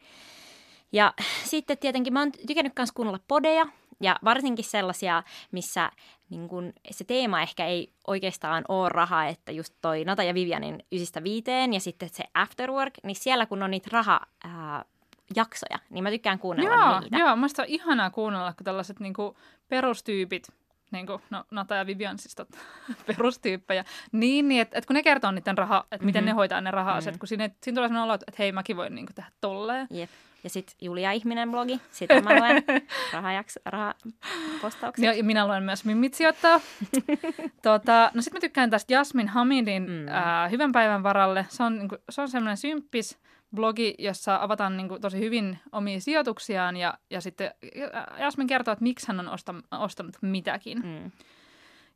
Ja 0.93 1.15
sitten 1.45 1.79
tietenkin 1.79 2.13
mä 2.13 2.21
oon 2.21 2.33
tykännyt 2.47 2.73
myös 2.79 2.93
kuunnella 2.93 3.21
podeja, 3.29 3.67
ja 4.01 4.17
varsinkin 4.25 4.65
sellaisia, 4.65 5.23
missä 5.53 5.91
niin 6.31 6.49
kun, 6.49 6.73
se 6.91 7.05
teema 7.05 7.43
ehkä 7.43 7.67
ei 7.67 7.93
oikeastaan 8.07 8.65
ole 8.69 8.89
raha, 8.89 9.27
että 9.27 9.53
just 9.53 9.75
toi 9.81 10.05
Nata 10.05 10.23
ja 10.23 10.35
Vivianin 10.35 10.85
ysistä 10.93 11.23
viiteen 11.23 11.73
ja 11.73 11.81
sitten 11.81 12.09
se 12.09 12.25
afterwork, 12.35 12.95
niin 13.03 13.17
siellä 13.17 13.47
kun 13.47 13.63
on 13.63 13.71
niitä 13.71 13.89
raha... 13.93 14.21
Ää, 14.45 14.85
jaksoja, 15.37 15.79
niin 15.91 16.03
mä 16.05 16.11
tykkään 16.11 16.39
kuunnella 16.39 16.75
joo, 16.75 17.01
niitä. 17.01 17.19
Joo, 17.19 17.37
musta 17.37 17.63
on 17.63 17.69
ihanaa 17.69 18.11
kuunnella, 18.11 18.53
kun 18.53 18.65
tällaiset 18.65 19.01
niinku 19.01 19.37
perustyypit, 19.69 20.49
niin 20.91 21.07
kuin, 21.07 21.23
no, 21.31 21.45
Nata 21.51 21.75
ja 21.75 21.87
Vivian 21.87 22.19
siis 22.19 22.35
tot, 22.35 22.49
perustyyppejä, 23.07 23.85
niin, 24.13 24.49
niin 24.49 24.61
että 24.61 24.79
et 24.79 24.87
kun 24.87 24.95
ne 24.95 25.03
kertoo 25.03 25.31
niiden 25.31 25.59
raha, 25.59 25.87
että 25.93 26.07
miten 26.07 26.25
mm-hmm. 26.25 26.31
ne 26.31 26.35
hoitaa 26.35 26.61
ne 26.61 26.71
raha 26.71 27.01
mm-hmm. 27.01 27.19
kun 27.19 27.29
siinä, 27.29 27.51
siinä 27.63 27.75
tulee 27.75 27.89
sellainen 27.89 28.03
olo, 28.03 28.15
että 28.15 28.33
hei 28.39 28.53
mäkin 28.53 28.77
voin 28.77 28.95
niin 28.95 29.07
kuin, 29.07 29.15
tehdä 29.15 29.31
tolleen. 29.41 29.87
Jep. 29.91 30.11
Ja 30.45 30.51
sitten 30.51 30.77
Julia 30.81 31.13
Ihminen 31.13 31.51
blogi, 31.51 31.81
sitä 31.91 32.21
mä 32.21 32.39
luen 32.39 32.65
rahapostaukset. 33.67 35.05
Joo, 35.05 35.15
ja 35.15 35.25
minä 35.25 35.47
luen 35.47 35.63
myös 35.63 35.85
Mimmit 35.85 36.15
sijoittaa. 36.15 36.61
tota, 37.63 38.11
no 38.15 38.23
sitten 38.23 38.37
mä 38.37 38.41
tykkään 38.41 38.71
tästä 38.71 38.95
Jasmin 38.95 39.29
Hamidin 39.29 39.91
mm. 39.91 40.09
ää, 40.09 40.49
Hyvän 40.49 40.73
päivän 40.73 41.03
varalle. 41.03 41.47
Se 41.49 41.63
on, 41.63 41.79
niinku, 41.79 41.97
se 42.11 42.21
on 42.23 42.29
semmoinen 42.29 42.57
symppis 42.57 43.19
blogi, 43.55 43.95
jossa 43.99 44.39
avataan 44.43 44.77
niin 44.77 44.89
kuin, 44.89 45.01
tosi 45.01 45.19
hyvin 45.19 45.59
omia 45.73 46.01
sijoituksiaan 46.01 46.77
ja, 46.77 46.95
ja 47.11 47.21
sitten 47.21 47.55
Jasmin 48.19 48.47
kertoo, 48.47 48.73
että 48.73 48.83
miksi 48.83 49.09
hän 49.09 49.21
on 49.21 49.29
ostanut, 49.29 49.65
ostanut 49.71 50.17
mitäkin. 50.23 50.79
Mm. 50.79 51.11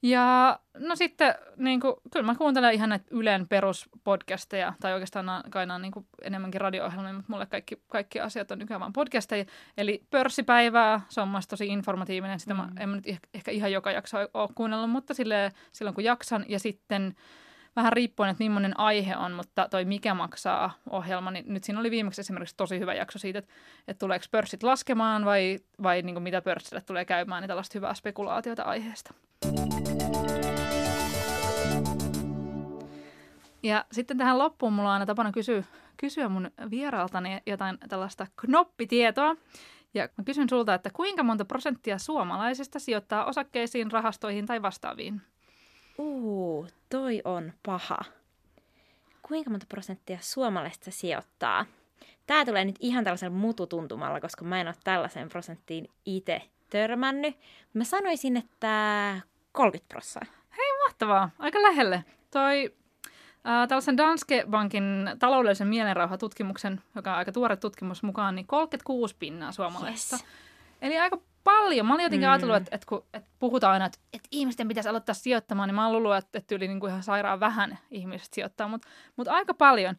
Ja 0.02 0.58
no 0.78 0.96
sitten, 0.96 1.34
niin 1.56 1.80
kuin, 1.80 1.94
kyllä 2.12 2.26
mä 2.26 2.34
kuuntelen 2.34 2.74
ihan 2.74 2.88
näitä 2.88 3.04
Ylen 3.10 3.48
peruspodcasteja, 3.48 4.72
tai 4.80 4.92
oikeastaan 4.92 5.26
kainaan 5.50 5.82
niin 5.82 5.92
kuin 5.92 6.06
enemmänkin 6.22 6.60
radio-ohjelmia, 6.60 7.12
mutta 7.12 7.32
mulle 7.32 7.46
kaikki, 7.46 7.82
kaikki 7.88 8.20
asiat 8.20 8.50
on 8.50 8.58
nykyään 8.58 8.80
vaan 8.80 8.92
podcasteja. 8.92 9.44
Eli 9.76 10.02
pörssipäivää, 10.10 11.00
se 11.08 11.20
on 11.20 11.28
myös 11.28 11.48
tosi 11.48 11.66
informatiivinen, 11.66 12.40
sitä 12.40 12.54
mm. 12.54 12.60
mä 12.60 12.68
en 12.80 12.88
mä 12.88 12.96
nyt 12.96 13.06
ehkä 13.34 13.50
ihan 13.50 13.72
joka 13.72 13.92
jakso 13.92 14.18
ole 14.34 14.48
kuunnellut, 14.54 14.90
mutta 14.90 15.14
sille, 15.14 15.52
silloin 15.72 15.94
kun 15.94 16.04
jaksan. 16.04 16.44
Ja 16.48 16.58
sitten 16.58 17.14
vähän 17.76 17.92
riippuen, 17.92 18.30
että 18.30 18.44
millainen 18.44 18.80
aihe 18.80 19.16
on, 19.16 19.32
mutta 19.32 19.68
toi 19.68 19.84
Mikä 19.84 20.14
maksaa 20.14 20.72
ohjelma, 20.90 21.30
niin 21.30 21.44
nyt 21.48 21.64
siinä 21.64 21.80
oli 21.80 21.90
viimeksi 21.90 22.20
esimerkiksi 22.20 22.56
tosi 22.56 22.78
hyvä 22.78 22.94
jakso 22.94 23.18
siitä, 23.18 23.38
että, 23.38 23.52
että 23.88 23.98
tuleeko 23.98 24.24
pörssit 24.30 24.62
laskemaan 24.62 25.24
vai, 25.24 25.58
vai 25.82 26.02
niin 26.02 26.14
kuin 26.14 26.22
mitä 26.22 26.42
pörssille 26.42 26.80
tulee 26.80 27.04
käymään, 27.04 27.42
niin 27.42 27.48
tällaista 27.48 27.78
hyvää 27.78 27.94
spekulaatiota 27.94 28.62
aiheesta. 28.62 29.14
Ja 33.62 33.84
sitten 33.92 34.18
tähän 34.18 34.38
loppuun 34.38 34.72
mulla 34.72 34.88
on 34.88 34.92
aina 34.92 35.06
tapana 35.06 35.32
kysyä, 35.32 35.62
kysyä 35.96 36.28
mun 36.28 36.50
vieraaltani 36.70 37.40
jotain 37.46 37.78
tällaista 37.88 38.26
knoppitietoa. 38.36 39.36
Ja 39.94 40.08
mä 40.18 40.24
kysyn 40.24 40.48
sulta, 40.48 40.74
että 40.74 40.90
kuinka 40.92 41.22
monta 41.22 41.44
prosenttia 41.44 41.98
suomalaisista 41.98 42.78
sijoittaa 42.78 43.24
osakkeisiin, 43.24 43.92
rahastoihin 43.92 44.46
tai 44.46 44.62
vastaaviin? 44.62 45.22
Uu, 45.98 46.68
toi 46.90 47.20
on 47.24 47.52
paha. 47.66 47.98
Kuinka 49.22 49.50
monta 49.50 49.66
prosenttia 49.68 50.18
suomalaista 50.20 50.90
sijoittaa? 50.90 51.66
Tämä 52.26 52.44
tulee 52.44 52.64
nyt 52.64 52.76
ihan 52.80 53.04
tällaisella 53.04 53.36
mututuntumalla, 53.36 54.20
koska 54.20 54.44
mä 54.44 54.60
en 54.60 54.66
ole 54.66 54.74
tällaiseen 54.84 55.28
prosenttiin 55.28 55.90
itse 56.06 56.42
törmännyt. 56.70 57.36
Mä 57.74 57.84
sanoisin, 57.84 58.36
että 58.36 59.20
30 59.52 59.88
prosenttia. 59.88 60.34
Hei, 60.56 60.78
mahtavaa. 60.84 61.30
Aika 61.38 61.62
lähelle. 61.62 62.04
Toi 62.30 62.74
äh, 63.46 63.68
tällaisen 63.68 63.96
Danske 63.96 64.44
Bankin 64.50 65.10
taloudellisen 65.18 65.68
mielenrauhatutkimuksen, 65.68 66.80
joka 66.94 67.12
on 67.12 67.18
aika 67.18 67.32
tuore 67.32 67.56
tutkimus 67.56 68.02
mukaan, 68.02 68.34
niin 68.34 68.46
36 68.46 69.16
pinnaa 69.18 69.52
suomalaisista. 69.52 70.16
Yes. 70.16 70.26
Eli 70.82 70.98
aika 70.98 71.18
paljon. 71.44 71.86
Mä 71.86 71.94
olin 71.94 72.04
jotenkin 72.04 72.28
mm. 72.28 72.32
ajatellut, 72.32 72.56
että, 72.56 72.74
että 72.74 72.86
kun 72.88 73.04
että 73.14 73.30
puhutaan 73.38 73.72
aina, 73.72 73.86
että, 73.86 73.98
että 74.12 74.28
ihmisten 74.30 74.68
pitäisi 74.68 74.88
aloittaa 74.88 75.14
sijoittamaan, 75.14 75.68
niin 75.68 75.74
mä 75.74 75.84
oon 75.84 75.92
luullut, 75.92 76.16
että, 76.16 76.38
että 76.38 76.54
yli 76.54 76.68
niin 76.68 76.80
kuin 76.80 76.90
ihan 76.90 77.02
sairaan 77.02 77.40
vähän 77.40 77.78
ihmiset 77.90 78.34
sijoittaa, 78.34 78.68
mutta, 78.68 78.88
mutta 79.16 79.32
aika 79.32 79.54
paljon. 79.54 79.96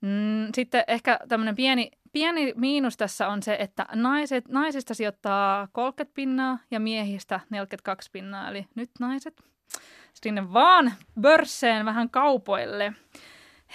Mm, 0.00 0.52
sitten 0.54 0.84
ehkä 0.86 1.18
tämmöinen 1.28 1.56
pieni, 1.56 1.90
pieni 2.12 2.52
miinus 2.56 2.96
tässä 2.96 3.28
on 3.28 3.42
se, 3.42 3.56
että 3.58 3.86
naiset, 3.94 4.48
naisista 4.48 4.94
sijoittaa 4.94 5.68
30 5.72 6.14
pinnaa 6.14 6.58
ja 6.70 6.80
miehistä 6.80 7.40
42 7.50 8.10
pinnaa. 8.12 8.48
Eli 8.48 8.66
nyt 8.74 8.90
naiset 9.00 9.42
sinne 10.14 10.52
vaan 10.52 10.92
börsseen 11.20 11.86
vähän 11.86 12.10
kaupoille. 12.10 12.92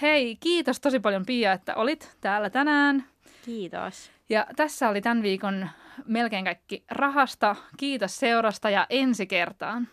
Hei, 0.02 0.36
kiitos 0.36 0.80
tosi 0.80 1.00
paljon 1.00 1.26
Pia, 1.26 1.52
että 1.52 1.74
olit 1.74 2.16
täällä 2.20 2.50
tänään. 2.50 3.04
Kiitos. 3.44 4.10
Ja 4.28 4.46
tässä 4.56 4.88
oli 4.88 5.00
tämän 5.00 5.22
viikon 5.22 5.68
melkein 6.06 6.44
kaikki 6.44 6.84
rahasta. 6.90 7.56
Kiitos 7.76 8.16
seurasta 8.16 8.70
ja 8.70 8.86
ensi 8.90 9.26
kertaan. 9.26 9.88